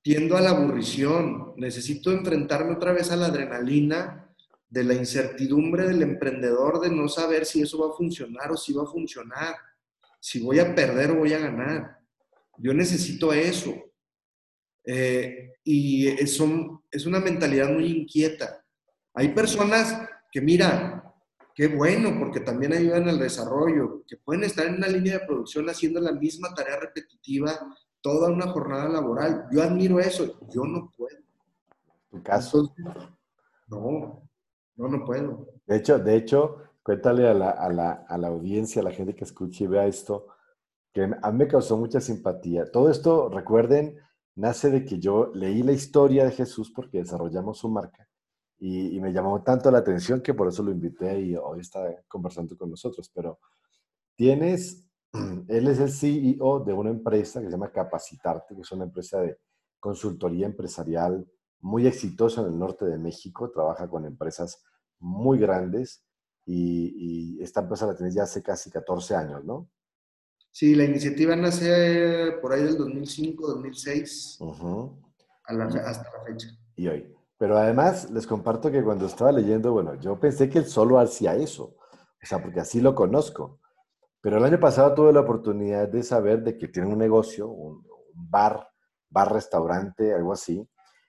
[0.00, 1.54] Tiendo a la aburrición.
[1.56, 4.32] Necesito enfrentarme otra vez a la adrenalina
[4.70, 8.72] de la incertidumbre del emprendedor de no saber si eso va a funcionar o si
[8.72, 9.54] va a funcionar,
[10.20, 11.98] si voy a perder o voy a ganar.
[12.58, 13.74] Yo necesito eso.
[14.84, 16.40] Eh, y es,
[16.90, 18.61] es una mentalidad muy inquieta.
[19.14, 21.14] Hay personas que, mira,
[21.54, 25.68] qué bueno, porque también ayudan al desarrollo, que pueden estar en una línea de producción
[25.68, 27.52] haciendo la misma tarea repetitiva
[28.00, 29.46] toda una jornada laboral.
[29.52, 31.18] Yo admiro eso, yo no puedo.
[32.10, 32.74] ¿Tu caso?
[33.68, 34.22] no,
[34.76, 35.46] no, no puedo.
[35.66, 39.14] De hecho, de hecho, cuéntale a la, a la, a la audiencia, a la gente
[39.14, 40.26] que escuche y vea esto,
[40.92, 42.70] que a mí me causó mucha simpatía.
[42.70, 43.98] Todo esto, recuerden,
[44.34, 48.08] nace de que yo leí la historia de Jesús porque desarrollamos su marca
[48.64, 51.82] y, y, me llamó tanto la atención que por eso lo invité y hoy está
[52.06, 53.10] conversando con nosotros.
[53.12, 53.40] Pero
[54.14, 54.88] tienes,
[55.48, 59.20] él es el CEO de una empresa que se llama Capacitarte, que es una empresa
[59.20, 59.36] de
[59.80, 64.62] consultoría empresarial muy exitoso en el norte de México, trabaja con empresas
[65.00, 66.04] muy grandes
[66.46, 69.68] y, esta empresa la tienes ya hace casi 14 años, ¿no?
[70.52, 74.38] Sí, la iniciativa nace por ahí del 2005, 2006,
[75.48, 76.46] hasta la fecha.
[76.76, 77.21] Y hoy.
[77.42, 81.34] Pero además les comparto que cuando estaba leyendo, bueno, yo pensé que él solo hacía
[81.34, 83.58] eso, o sea, porque así lo conozco.
[84.20, 87.84] Pero el año pasado tuve la oportunidad de saber de que tiene un negocio, un,
[88.14, 88.68] bar,
[89.10, 90.64] bar restaurante, algo así,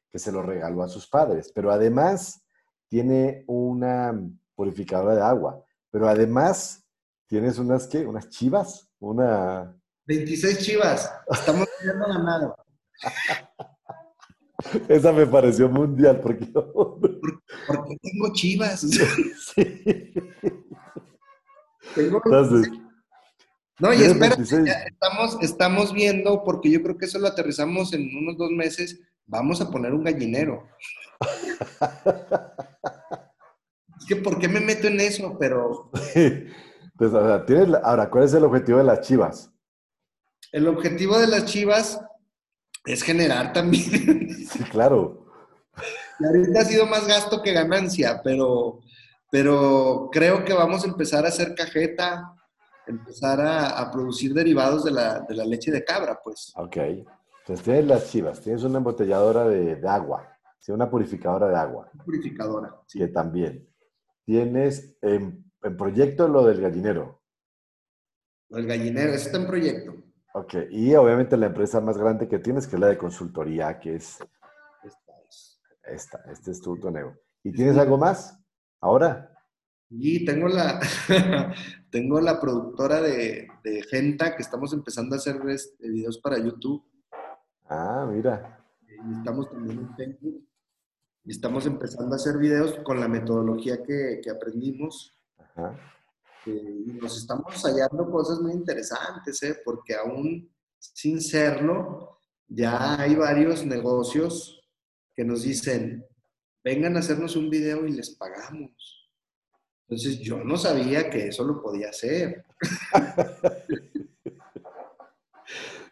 [0.09, 1.51] que se lo regaló a sus padres.
[1.53, 2.43] Pero además
[2.87, 4.19] tiene una
[4.55, 5.63] purificadora de agua.
[5.91, 6.83] Pero además
[7.27, 8.07] tienes unas, ¿qué?
[8.07, 9.79] Unas chivas, una...
[10.07, 11.13] 26 chivas.
[11.29, 12.55] Estamos viendo ganado.
[14.87, 16.45] Esa me pareció mundial porque...
[16.45, 18.81] porque tengo chivas.
[19.55, 20.13] Sí.
[21.95, 22.21] Tengo...
[23.79, 28.37] No, y espera, estamos, estamos viendo, porque yo creo que eso lo aterrizamos en unos
[28.37, 30.67] dos meses, vamos a poner un gallinero.
[33.99, 35.37] es que, ¿por qué me meto en eso?
[35.39, 35.91] Pero...
[36.95, 39.51] Pues, ahora, ¿cuál es el objetivo de las chivas?
[40.51, 41.99] El objetivo de las chivas
[42.85, 44.45] es generar también.
[44.45, 45.25] Sí, claro.
[46.19, 48.81] Y ahorita ha sido más gasto que ganancia, pero,
[49.31, 52.35] pero creo que vamos a empezar a hacer cajeta,
[52.85, 56.53] empezar a, producir derivados de la, leche de cabra, pues.
[56.55, 56.77] Ok.
[56.77, 60.71] Entonces tienes las chivas, tienes una embotelladora de, agua, ¿sí?
[60.71, 61.89] una purificadora de agua.
[62.05, 62.75] Purificadora.
[62.87, 62.99] Sí.
[62.99, 63.67] Que también.
[64.25, 67.21] Tienes en, en proyecto lo del gallinero.
[68.49, 70.02] El gallinero, ese está en proyecto.
[70.35, 73.95] Ok, y obviamente la empresa más grande que tienes, que es la de consultoría, que
[73.95, 74.17] es
[75.83, 77.15] esta, este es tu, toneo.
[77.43, 78.39] ¿Y tienes algo más
[78.81, 79.29] ahora?
[79.91, 80.79] Y tengo la,
[81.91, 86.83] tengo la productora de, de, Genta, que estamos empezando a hacer este, videos para YouTube.
[87.69, 88.59] Ah, mira.
[88.87, 90.47] Y estamos también en Facebook.
[91.25, 95.15] Y estamos empezando a hacer videos con la metodología que, que aprendimos.
[95.37, 95.77] Ajá
[96.45, 99.61] nos estamos hallando cosas muy interesantes, ¿eh?
[99.63, 104.61] porque aún sin serlo, ya hay varios negocios
[105.15, 106.05] que nos dicen,
[106.63, 109.09] vengan a hacernos un video y les pagamos.
[109.87, 112.45] Entonces yo no sabía que eso lo podía hacer.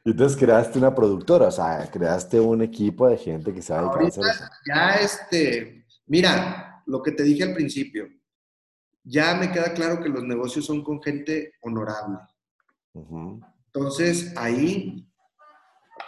[0.03, 4.23] Entonces creaste una productora, o sea, creaste un equipo de gente que sabe qué hacer.
[4.67, 8.07] Ya este, mira, lo que te dije al principio,
[9.03, 12.19] ya me queda claro que los negocios son con gente honorable.
[12.93, 15.07] Entonces, ahí,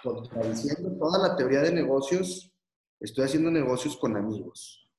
[0.03, 2.53] contradiciendo toda la teoría de negocios,
[2.99, 4.89] estoy haciendo negocios con amigos,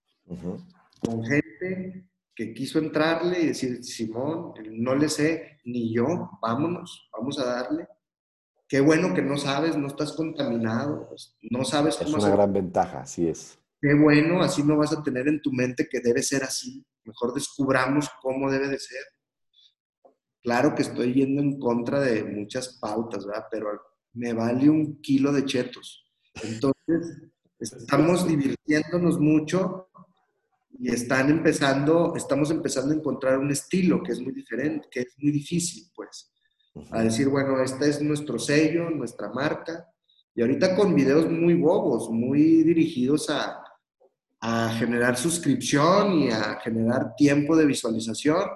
[1.01, 7.39] con gente que quiso entrarle y decir, Simón, no le sé ni yo, vámonos, vamos
[7.39, 7.87] a darle.
[8.67, 12.17] Qué bueno que no sabes, no estás contaminado, pues, no sabes cómo...
[12.17, 13.59] Es una gran ventaja, así es.
[13.81, 17.35] Qué bueno, así no vas a tener en tu mente que debe ser así mejor
[17.35, 19.05] descubramos cómo debe de ser.
[20.43, 23.47] Claro que estoy yendo en contra de muchas pautas, ¿verdad?
[23.51, 23.81] Pero
[24.13, 26.07] me vale un kilo de chetos.
[26.43, 27.23] Entonces,
[27.59, 29.89] estamos divirtiéndonos mucho
[30.79, 35.15] y están empezando, estamos empezando a encontrar un estilo que es muy diferente, que es
[35.19, 36.31] muy difícil, pues.
[36.91, 39.89] A decir, bueno, este es nuestro sello, nuestra marca.
[40.35, 43.64] Y ahorita con videos muy bobos, muy dirigidos a,
[44.47, 48.47] a generar suscripción y a generar tiempo de visualización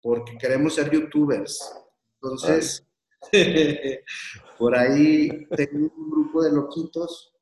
[0.00, 1.60] porque queremos ser youtubers.
[2.14, 2.86] Entonces,
[4.56, 7.34] por ahí tengo un grupo de loquitos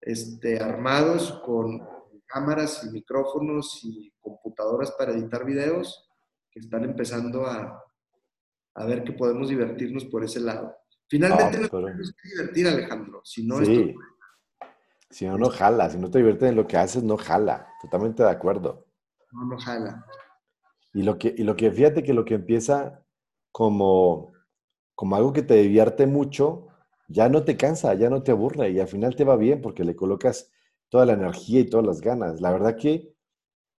[0.00, 1.84] este, armados con
[2.24, 6.08] cámaras y micrófonos y computadoras para editar videos
[6.52, 7.84] que están empezando a,
[8.76, 10.72] a ver que podemos divertirnos por ese lado.
[11.08, 13.22] Finalmente ah, nos tenemos que divertir, Alejandro.
[13.24, 13.92] Si no, esto
[15.14, 15.88] si no, no jala.
[15.90, 17.68] Si no te diviertes en lo que haces, no jala.
[17.80, 18.88] Totalmente de acuerdo.
[19.30, 20.04] No, no jala.
[20.92, 23.00] Y lo que, y lo que fíjate que lo que empieza
[23.52, 24.32] como,
[24.96, 26.66] como algo que te divierte mucho,
[27.06, 29.84] ya no te cansa, ya no te aburre y al final te va bien porque
[29.84, 30.50] le colocas
[30.88, 32.40] toda la energía y todas las ganas.
[32.40, 33.14] La verdad que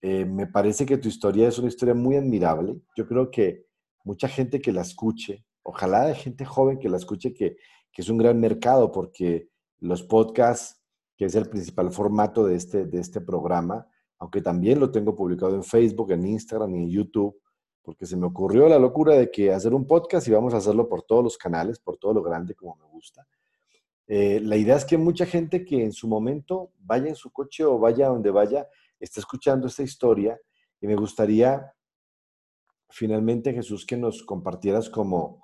[0.02, 2.80] eh, me parece que tu historia es una historia muy admirable.
[2.96, 3.66] Yo creo que
[4.04, 7.56] mucha gente que la escuche, ojalá de gente joven que la escuche, que,
[7.92, 9.48] que es un gran mercado porque
[9.80, 10.83] los podcasts
[11.16, 13.86] que es el principal formato de este, de este programa,
[14.18, 17.40] aunque también lo tengo publicado en Facebook, en Instagram y en YouTube,
[17.82, 20.88] porque se me ocurrió la locura de que hacer un podcast y vamos a hacerlo
[20.88, 23.26] por todos los canales, por todo lo grande como me gusta.
[24.06, 27.64] Eh, la idea es que mucha gente que en su momento vaya en su coche
[27.64, 28.66] o vaya donde vaya,
[28.98, 30.38] esté escuchando esta historia
[30.80, 31.74] y me gustaría
[32.90, 35.43] finalmente, Jesús, que nos compartieras como,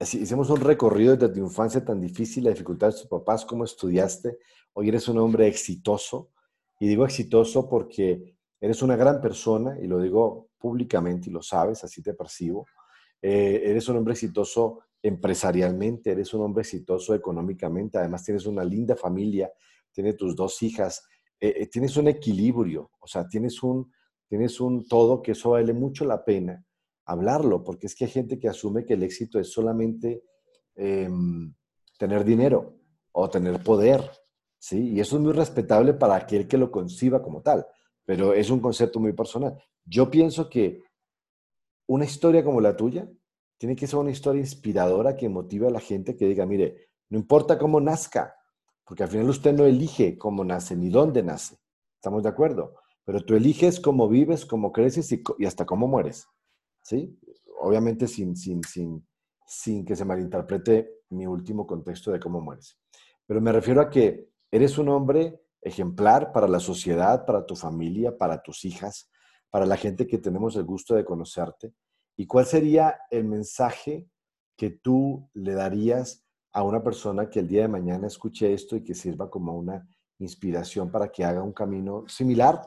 [0.00, 4.38] hicimos un recorrido desde tu infancia tan difícil, la dificultad de tus papás, cómo estudiaste,
[4.74, 6.30] hoy eres un hombre exitoso.
[6.80, 11.82] Y digo exitoso porque eres una gran persona, y lo digo públicamente y lo sabes,
[11.82, 12.66] así te percibo.
[13.20, 18.94] Eh, eres un hombre exitoso empresarialmente, eres un hombre exitoso económicamente, además tienes una linda
[18.94, 19.50] familia,
[19.92, 21.04] tienes tus dos hijas,
[21.40, 23.92] eh, eh, tienes un equilibrio, o sea, tienes un,
[24.28, 26.64] tienes un todo que eso vale mucho la pena
[27.08, 30.22] hablarlo, porque es que hay gente que asume que el éxito es solamente
[30.76, 31.52] em,
[31.98, 32.76] tener dinero
[33.12, 34.08] o tener poder,
[34.58, 34.90] ¿sí?
[34.90, 37.66] Y eso es muy respetable para aquel que lo conciba como tal,
[38.04, 39.58] pero es un concepto muy personal.
[39.84, 40.82] Yo pienso que
[41.86, 43.10] una historia como la tuya
[43.56, 47.18] tiene que ser una historia inspiradora que motive a la gente que diga, mire, no
[47.18, 48.36] importa cómo nazca,
[48.84, 51.56] porque al final usted no elige cómo nace ni dónde nace.
[51.94, 52.74] ¿Estamos de acuerdo?
[53.04, 56.28] Pero tú eliges cómo vives, cómo creces y, hasta cómo mueres.
[56.88, 57.14] ¿Sí?
[57.60, 59.06] Obviamente sin, sin, sin,
[59.46, 62.78] sin que se malinterprete mi último contexto de cómo mueres.
[63.26, 68.16] Pero me refiero a que eres un hombre ejemplar para la sociedad, para tu familia,
[68.16, 69.10] para tus hijas,
[69.50, 71.74] para la gente que tenemos el gusto de conocerte.
[72.16, 74.08] ¿Y cuál sería el mensaje
[74.56, 78.82] que tú le darías a una persona que el día de mañana escuche esto y
[78.82, 79.86] que sirva como una
[80.20, 82.62] inspiración para que haga un camino similar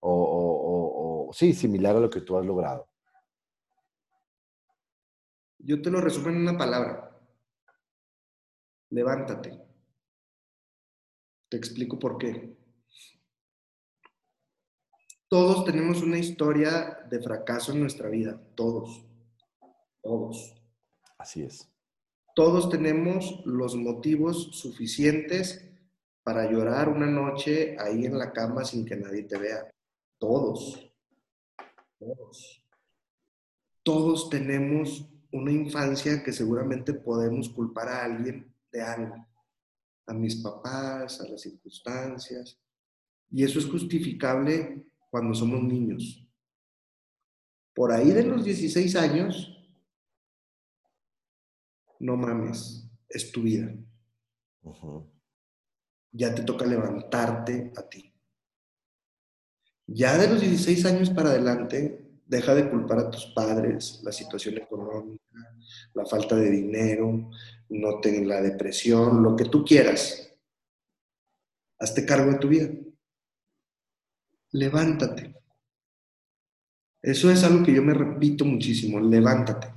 [0.00, 2.88] o, sí, similar a lo que tú has logrado?
[5.66, 7.10] Yo te lo resumo en una palabra.
[8.90, 9.60] Levántate.
[11.48, 12.56] Te explico por qué.
[15.26, 19.04] Todos tenemos una historia de fracaso en nuestra vida, todos,
[20.00, 20.54] todos.
[21.18, 21.68] Así es.
[22.36, 25.68] Todos tenemos los motivos suficientes
[26.22, 29.68] para llorar una noche ahí en la cama sin que nadie te vea.
[30.16, 30.92] Todos.
[31.98, 32.62] Todos.
[33.82, 39.26] Todos tenemos una infancia que seguramente podemos culpar a alguien de algo.
[40.06, 42.58] A mis papás, a las circunstancias.
[43.30, 46.26] Y eso es justificable cuando somos niños.
[47.74, 49.52] Por ahí de los 16 años,
[51.98, 53.74] no mames, es tu vida.
[56.12, 58.12] Ya te toca levantarte a ti.
[59.86, 64.58] Ya de los 16 años para adelante, deja de culpar a tus padres, la situación
[64.58, 65.24] económica,
[65.94, 67.30] la falta de dinero,
[67.70, 70.30] no ten la depresión, lo que tú quieras.
[71.78, 72.68] Hazte cargo de tu vida
[74.56, 75.34] levántate.
[77.02, 79.72] Eso es algo que yo me repito muchísimo, levántate.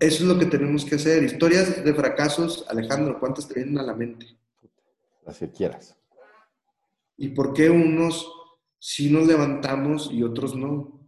[0.00, 1.22] Eso es lo que tenemos que hacer.
[1.22, 4.26] Historias de fracasos, Alejandro, ¿cuántas te vienen a la mente?
[5.24, 5.96] Las que quieras.
[7.16, 8.28] ¿Y por qué unos
[8.82, 11.00] sí nos levantamos y otros no?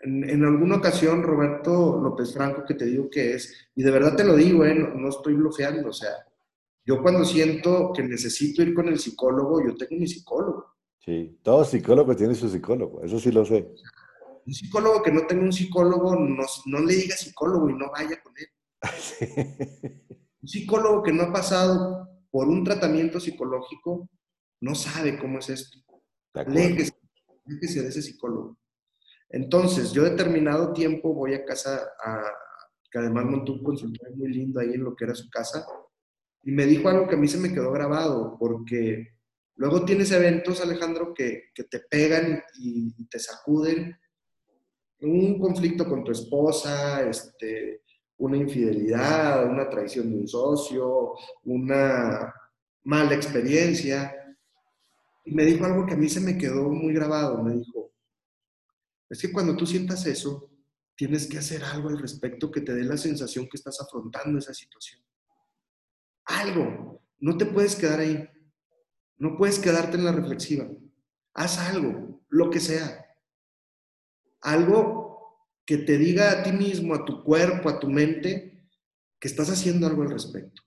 [0.00, 4.24] En, alguna ocasión, Roberto López Franco, que te digo que es, y de verdad te
[4.24, 6.10] lo digo, eh, no, no estoy bloqueando, o sea,
[6.84, 10.74] yo cuando siento que necesito ir con el psicólogo, yo tengo mi psicólogo.
[10.98, 13.66] Sí, todo psicólogo tiene su psicólogo, eso sí lo sé.
[14.44, 18.20] Un psicólogo que no tenga un psicólogo, no, no le diga psicólogo y no vaya
[18.22, 18.48] con él.
[20.42, 24.10] Un psicólogo que no ha pasado por un tratamiento psicológico,
[24.60, 25.78] no sabe cómo es esto.
[26.48, 26.92] Léjese,
[27.44, 28.58] de ese psicólogo.
[29.28, 32.22] Entonces, yo determinado tiempo voy a casa, a,
[32.90, 35.66] que además montó un consultorio muy lindo ahí en lo que era su casa,
[36.42, 39.08] y me dijo algo que a mí se me quedó grabado, porque
[39.56, 43.96] luego tienes eventos, Alejandro, que, te pegan y te sacuden.
[45.00, 47.82] Un conflicto con tu esposa, este,
[48.18, 51.14] una infidelidad, una traición de un socio,
[51.44, 52.32] una
[52.84, 54.14] mala experiencia.
[55.24, 57.42] Y me dijo algo que a mí se me quedó muy grabado.
[57.42, 57.92] Me dijo,
[59.08, 60.50] es que cuando tú sientas eso,
[60.94, 64.54] tienes que hacer algo al respecto que te dé la sensación que estás afrontando esa
[64.54, 65.04] situación
[66.24, 67.02] algo.
[67.18, 68.28] No te puedes quedar ahí.
[69.16, 70.68] No puedes quedarte en la reflexiva.
[71.34, 73.06] Haz algo, lo que sea.
[74.40, 78.68] Algo que te diga a ti mismo, a tu cuerpo, a tu mente,
[79.18, 80.62] que estás haciendo algo al respecto.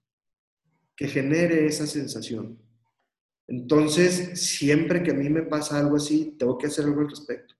[0.96, 2.60] Que genere esa sensación.
[3.48, 7.56] Entonces, siempre que a mí me pasa algo así, tengo que hacer algo al respecto.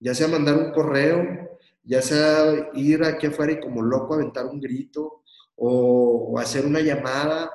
[0.00, 4.60] Ya sea mandar un correo, ya sea ir aquí afuera y como loco aventar un
[4.60, 5.24] grito,
[5.56, 7.50] o, hacer una llamada,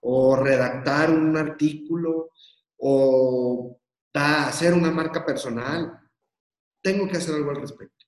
[0.00, 2.30] o redactar un artículo,
[2.76, 3.80] o
[4.12, 5.98] hacer una marca personal.
[6.82, 8.06] Tengo que hacer algo al respecto.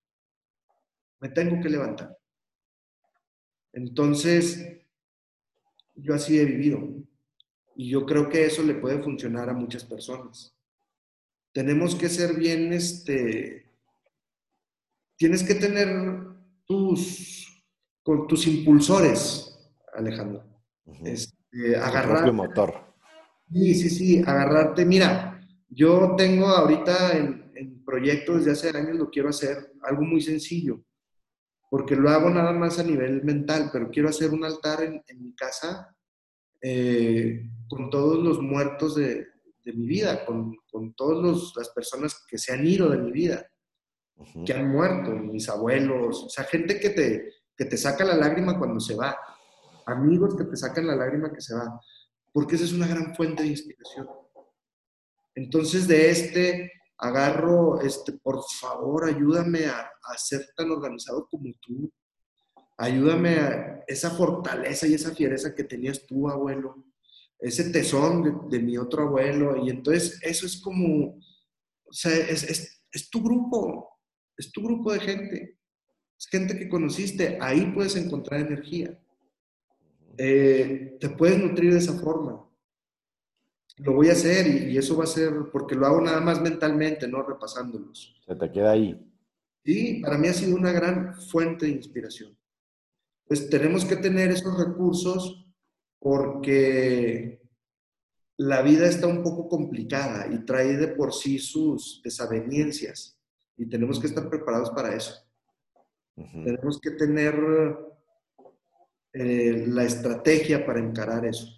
[1.20, 2.16] Me tengo que levantar.
[3.72, 4.62] Entonces,
[5.94, 6.78] yo así he vivido.
[7.76, 10.56] Y yo creo que eso le puede funcionar a muchas personas.
[11.52, 13.70] Tenemos que ser bien, este,
[15.16, 15.88] tienes que tener
[16.64, 17.44] tus
[18.02, 19.58] con tus impulsores,
[19.94, 20.44] Alejandro.
[21.04, 22.30] Este, agarrar.
[22.32, 22.94] motor.
[23.50, 24.84] Sí, sí, sí, agarrarte.
[24.84, 30.20] Mira, yo tengo ahorita en, en proyectos desde hace años, lo quiero hacer algo muy
[30.20, 30.84] sencillo,
[31.70, 35.34] porque lo hago nada más a nivel mental, pero quiero hacer un altar en, mi
[35.34, 35.94] casa
[36.66, 39.26] eh, con todos los muertos de,
[39.66, 43.46] mi vida, con, con todas las personas que se han ido de mi vida.
[44.46, 48.58] que han muerto, mis abuelos, o sea, gente que te, que te saca la lágrima
[48.58, 49.14] cuando se va,
[49.84, 51.80] amigos que te sacan la lágrima que se va,
[52.32, 54.08] porque esa es una gran fuente de inspiración.
[55.34, 61.92] Entonces de este agarro, este, por favor, ayúdame a, a ser tan organizado como tú,
[62.76, 66.84] ayúdame a esa fortaleza y esa fiereza que tenías tú, abuelo,
[67.38, 71.18] ese tesón de, mi otro abuelo, y entonces eso es como,
[71.84, 73.90] o sea, es, es tu grupo,
[74.36, 75.58] es tu grupo de gente,
[76.18, 78.98] es gente que conociste, ahí puedes encontrar energía.
[80.16, 82.48] Eh, te puedes nutrir de esa forma.
[83.78, 87.08] Lo voy a hacer y, eso va a ser porque lo hago nada más mentalmente,
[87.08, 88.20] no repasándolos.
[88.24, 88.96] Se te queda ahí.
[89.64, 92.36] Sí, para mí ha sido una gran fuente de inspiración.
[93.26, 95.46] Pues tenemos que tener esos recursos
[95.98, 97.40] porque
[98.36, 103.18] la vida está un poco complicada y trae de por sí sus desavenencias
[103.56, 105.24] y tenemos que estar preparados para eso.
[106.14, 107.34] Tenemos que tener
[109.12, 111.48] eh, la estrategia para encarar eso.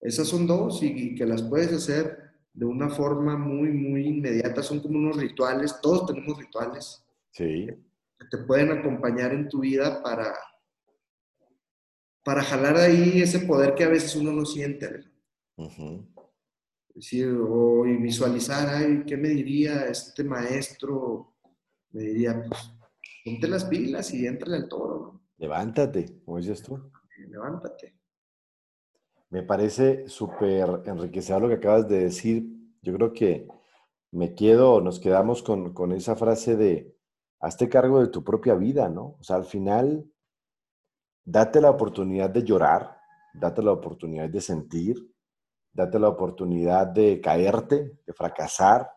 [0.00, 2.18] Esas son dos y, que las puedes hacer
[2.52, 4.62] de una forma muy, muy inmediata.
[4.62, 7.02] Son como unos rituales, todos tenemos rituales.
[7.30, 7.68] Sí.
[8.18, 10.34] Que te pueden acompañar en tu vida para,
[12.24, 15.04] para jalar ahí ese poder que a veces uno no siente.
[16.94, 21.34] decir, o visualizar, ay, ¿qué me diría este maestro?
[21.90, 22.72] Me diría, pues,
[23.24, 25.22] ponte las pilas y entra al toro.
[25.38, 26.90] Levántate, como dices tú.
[27.28, 27.96] Levántate.
[29.30, 32.46] Me parece súper enriquecedor lo que acabas de decir.
[32.82, 33.48] Yo creo que
[34.12, 36.93] me quedo, nos quedamos con, con esa frase de,
[37.44, 39.16] hazte cargo de tu propia vida, ¿no?
[39.20, 40.10] O sea, al final,
[41.24, 42.96] date la oportunidad de llorar,
[43.34, 44.96] date la oportunidad de sentir,
[45.70, 48.90] date la oportunidad de caerte, de fracasar,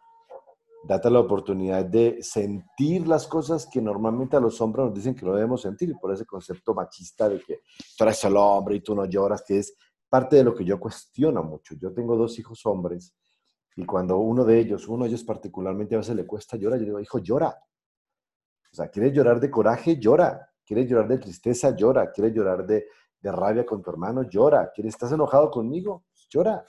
[0.87, 5.25] date la oportunidad de sentir las cosas que normalmente a los hombres nos dicen que
[5.25, 7.59] no debemos sentir, por ese concepto machista de que
[7.97, 9.75] tú eres el hombre y tú no lloras, que es
[10.07, 11.75] parte de lo que yo cuestiono mucho.
[11.75, 13.13] Yo tengo dos hijos hombres
[13.75, 16.85] y cuando uno de ellos, uno de ellos particularmente a veces le cuesta llorar, yo
[16.85, 17.53] digo, hijo, llora.
[18.77, 19.97] Sea, ¿quieres llorar de coraje?
[19.97, 20.49] Llora.
[20.63, 21.75] ¿Quieres llorar de tristeza?
[21.75, 22.11] Llora.
[22.11, 22.85] ¿Quieres llorar de,
[23.19, 24.21] de rabia con tu hermano?
[24.23, 24.71] Llora.
[24.71, 26.05] ¿Quieres, estás enojado conmigo?
[26.29, 26.63] Llora.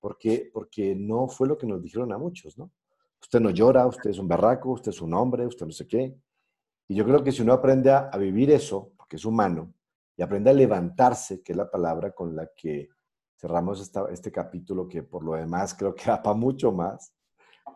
[0.00, 2.72] Porque, porque no fue lo que nos dijeron a muchos, ¿no?
[3.20, 6.18] Usted no llora, usted es un barraco, usted es un hombre, usted no sé qué.
[6.88, 9.72] Y yo creo que si uno aprende a, a vivir eso, porque es humano,
[10.16, 12.90] y aprende a levantarse, que es la palabra con la que
[13.36, 17.14] cerramos esta, este capítulo, que por lo demás creo que va para mucho más.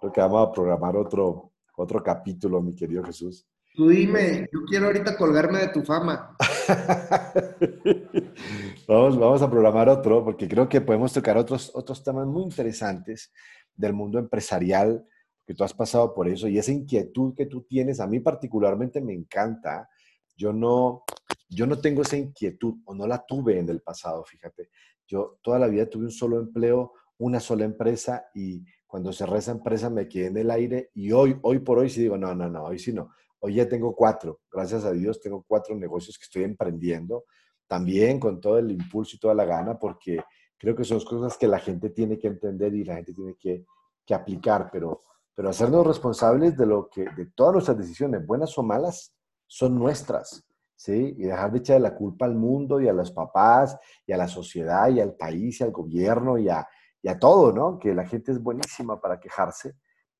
[0.00, 3.46] Creo que vamos a programar otro, otro capítulo, mi querido Jesús.
[3.74, 6.36] Tú dime, yo quiero ahorita colgarme de tu fama.
[8.88, 13.32] vamos, vamos a programar otro, porque creo que podemos tocar otros, otros temas muy interesantes
[13.76, 15.06] del mundo empresarial,
[15.46, 19.00] que tú has pasado por eso, y esa inquietud que tú tienes, a mí particularmente
[19.00, 19.88] me encanta.
[20.36, 21.04] Yo no,
[21.48, 24.70] yo no tengo esa inquietud o no la tuve en el pasado, fíjate.
[25.06, 29.52] Yo toda la vida tuve un solo empleo, una sola empresa y cuando cerré esa
[29.52, 32.48] empresa me quedé en el aire y hoy, hoy por hoy sí digo, no, no,
[32.48, 33.12] no, hoy sí no.
[33.40, 37.26] Hoy ya tengo cuatro, gracias a Dios tengo cuatro negocios que estoy emprendiendo,
[37.68, 40.18] también con todo el impulso y toda la gana, porque
[40.56, 43.66] creo que son cosas que la gente tiene que entender y la gente tiene que,
[44.04, 45.02] que aplicar, pero,
[45.34, 49.14] pero hacernos responsables de lo que, de todas nuestras decisiones, buenas o malas,
[49.46, 50.42] son nuestras.
[50.74, 51.14] ¿sí?
[51.18, 54.28] Y dejar de echarle la culpa al mundo y a los papás y a la
[54.28, 56.66] sociedad y al país y al gobierno y a,
[57.02, 57.78] y a todo, ¿no?
[57.78, 59.76] Que la gente es buenísima para quejarse,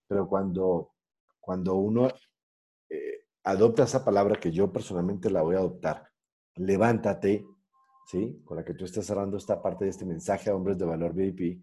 [0.07, 0.93] pero cuando,
[1.41, 2.09] cuando uno
[2.89, 6.09] eh, adopta esa palabra que yo personalmente la voy a adoptar,
[6.57, 7.45] levántate,
[8.07, 8.43] ¿sí?
[8.45, 11.15] Con la que tú estás cerrando esta parte de este mensaje a hombres de valor
[11.15, 11.63] VIP,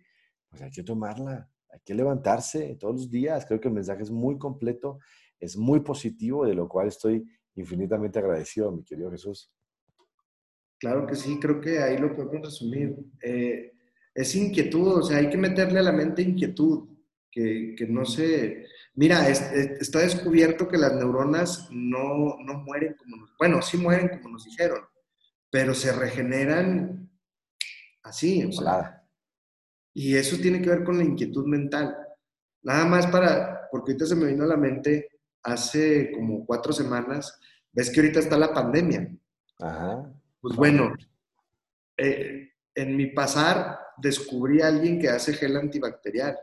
[0.50, 3.46] pues hay que tomarla, hay que levantarse todos los días.
[3.46, 5.00] Creo que el mensaje es muy completo,
[5.40, 7.26] es muy positivo, de lo cual estoy
[7.56, 9.52] infinitamente agradecido, mi querido Jesús.
[10.78, 12.96] Claro que sí, creo que ahí lo podemos resumir.
[13.22, 13.75] Eh,
[14.16, 16.88] es inquietud, o sea, hay que meterle a la mente inquietud,
[17.30, 18.66] que, que no se...
[18.94, 23.32] Mira, está descubierto que las neuronas no, no mueren como nos...
[23.38, 24.80] Bueno, sí mueren como nos dijeron,
[25.52, 27.12] pero se regeneran
[28.04, 29.04] así, o sea,
[29.94, 31.94] Y eso tiene que ver con la inquietud mental.
[32.64, 35.10] Nada más para, porque ahorita se me vino a la mente
[35.44, 37.38] hace como cuatro semanas,
[37.74, 39.14] ves que ahorita está la pandemia.
[39.60, 40.10] Ajá.
[40.40, 40.94] Pues bueno,
[41.98, 46.38] eh, en mi pasar descubrí a alguien que hace gel antibacterial.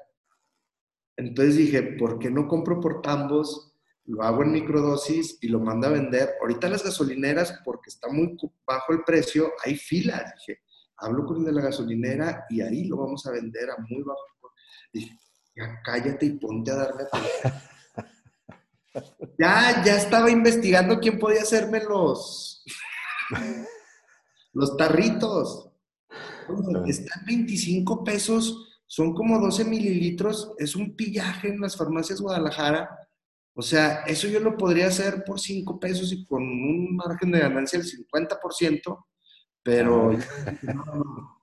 [1.17, 3.75] Entonces dije, ¿por qué no compro por tambos?
[4.05, 6.35] Lo hago en microdosis y lo mando a vender.
[6.41, 10.35] Ahorita las gasolineras, porque está muy bajo el precio, hay filas.
[10.37, 10.61] Dije,
[10.97, 14.21] hablo con el de la gasolinera y ahí lo vamos a vender a muy bajo.
[14.93, 15.19] Dije,
[15.55, 17.05] ya cállate y ponte a darme
[19.39, 22.63] Ya, ya estaba investigando quién podía hacerme los,
[24.53, 25.72] los tarritos.
[26.87, 32.91] Están 25 pesos, son como 12 mililitros, es un pillaje en las farmacias Guadalajara.
[33.55, 37.41] O sea, eso yo lo podría hacer por 5 pesos y con un margen de
[37.41, 39.05] ganancia del 50%,
[39.63, 40.13] pero...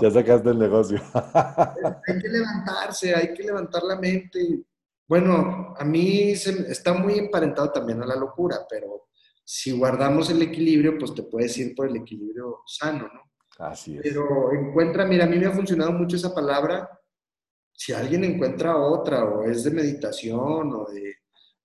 [0.00, 1.00] Ya sacaste el negocio.
[1.14, 4.64] hay que levantarse, hay que levantar la mente.
[5.06, 9.08] Bueno, a mí se, está muy emparentado también a la locura, pero
[9.44, 13.31] si guardamos el equilibrio, pues te puedes ir por el equilibrio sano, ¿no?
[13.62, 14.02] Así es.
[14.02, 16.90] Pero encuentra, mira, a mí me ha funcionado mucho esa palabra.
[17.72, 21.14] Si alguien encuentra otra, o es de meditación, o de,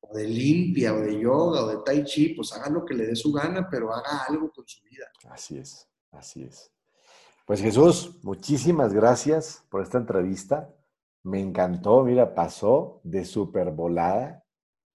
[0.01, 3.07] o de limpia, o de yoga, o de tai chi, pues haga lo que le
[3.07, 5.05] dé su gana, pero haga algo con su vida.
[5.29, 6.71] Así es, así es.
[7.47, 10.69] Pues Jesús, muchísimas gracias por esta entrevista.
[11.23, 14.43] Me encantó, mira, pasó de super volada,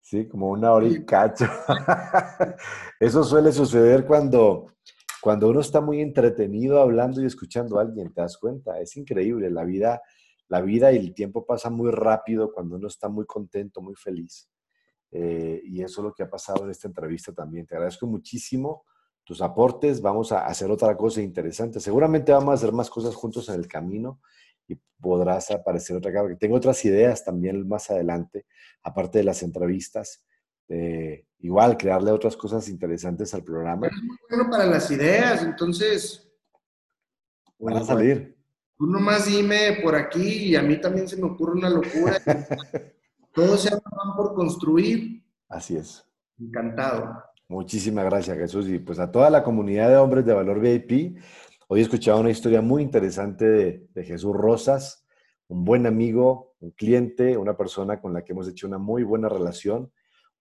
[0.01, 0.27] ¿sí?
[0.27, 1.45] Como una hora y cacho.
[2.99, 4.67] Eso suele suceder cuando,
[5.22, 8.80] cuando uno está muy entretenido hablando y escuchando a alguien, ¿te das cuenta?
[8.80, 10.02] Es increíble, la vida,
[10.48, 14.49] la vida y el tiempo pasa muy rápido cuando uno está muy contento, muy feliz.
[15.11, 17.68] Eh, y eso es lo que ha pasado en esta entrevista también.
[17.68, 18.85] Te agradezco muchísimo
[19.23, 21.80] tus aportes, vamos a hacer otra cosa interesante.
[21.80, 24.19] Seguramente vamos a hacer más cosas juntos en el camino
[24.68, 26.35] y podrás aparecer otra cosa.
[26.38, 28.45] Tengo otras ideas también más adelante,
[28.84, 30.26] aparte de las entrevistas.
[31.41, 33.88] Igual, crearle otras cosas interesantes al programa.
[33.88, 36.27] es muy bueno para las ideas, entonces...
[37.59, 38.35] Van a salir.
[38.77, 42.18] Tú nomás dime por aquí y a mí también se me ocurre una locura.
[43.34, 45.23] Todo se van por construir.
[45.47, 46.03] Así es.
[46.39, 47.23] Encantado.
[47.47, 48.68] Muchísimas gracias, Jesús.
[48.69, 51.18] Y pues a toda la comunidad de hombres de valor VIP,
[51.68, 53.45] hoy he escuchado una historia muy interesante
[53.93, 55.05] de, Jesús Rosas,
[55.47, 59.27] un buen amigo, un cliente, una persona con la que hemos hecho una muy buena
[59.27, 59.91] relación,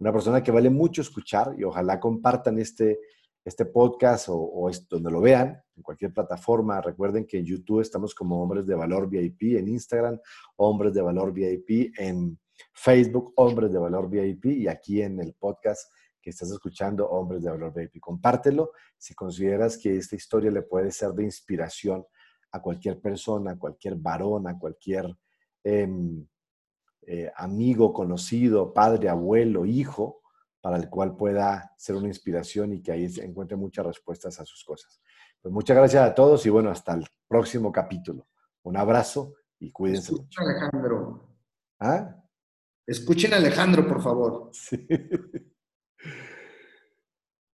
[0.00, 2.98] una persona que vale mucho escuchar y ojalá compartan este,
[3.44, 6.80] este podcast o, o donde lo vean, en cualquier plataforma.
[6.80, 10.18] Recuerden que en YouTube estamos como Hombres de Valor VIP, en Instagram,
[10.56, 12.38] Hombres de Valor VIP, en
[12.72, 15.90] Facebook, Hombres de Valor VIP y aquí en el podcast
[16.20, 18.00] que estás escuchando Hombres de Valor VIP.
[18.00, 22.04] Compártelo si consideras que esta historia le puede ser de inspiración
[22.52, 25.14] a cualquier persona, a cualquier varón, a cualquier
[25.62, 26.26] em,
[27.12, 30.22] eh, amigo, conocido, padre, abuelo, hijo,
[30.60, 34.62] para el cual pueda ser una inspiración y que ahí encuentre muchas respuestas a sus
[34.62, 35.00] cosas.
[35.42, 38.28] Pues muchas gracias a todos y bueno, hasta el próximo capítulo.
[38.62, 41.36] Un abrazo y cuídense Escuchen Alejandro.
[41.80, 42.16] ¿Ah?
[42.86, 44.50] Escuchen a Alejandro, por favor.
[44.54, 44.86] Sí.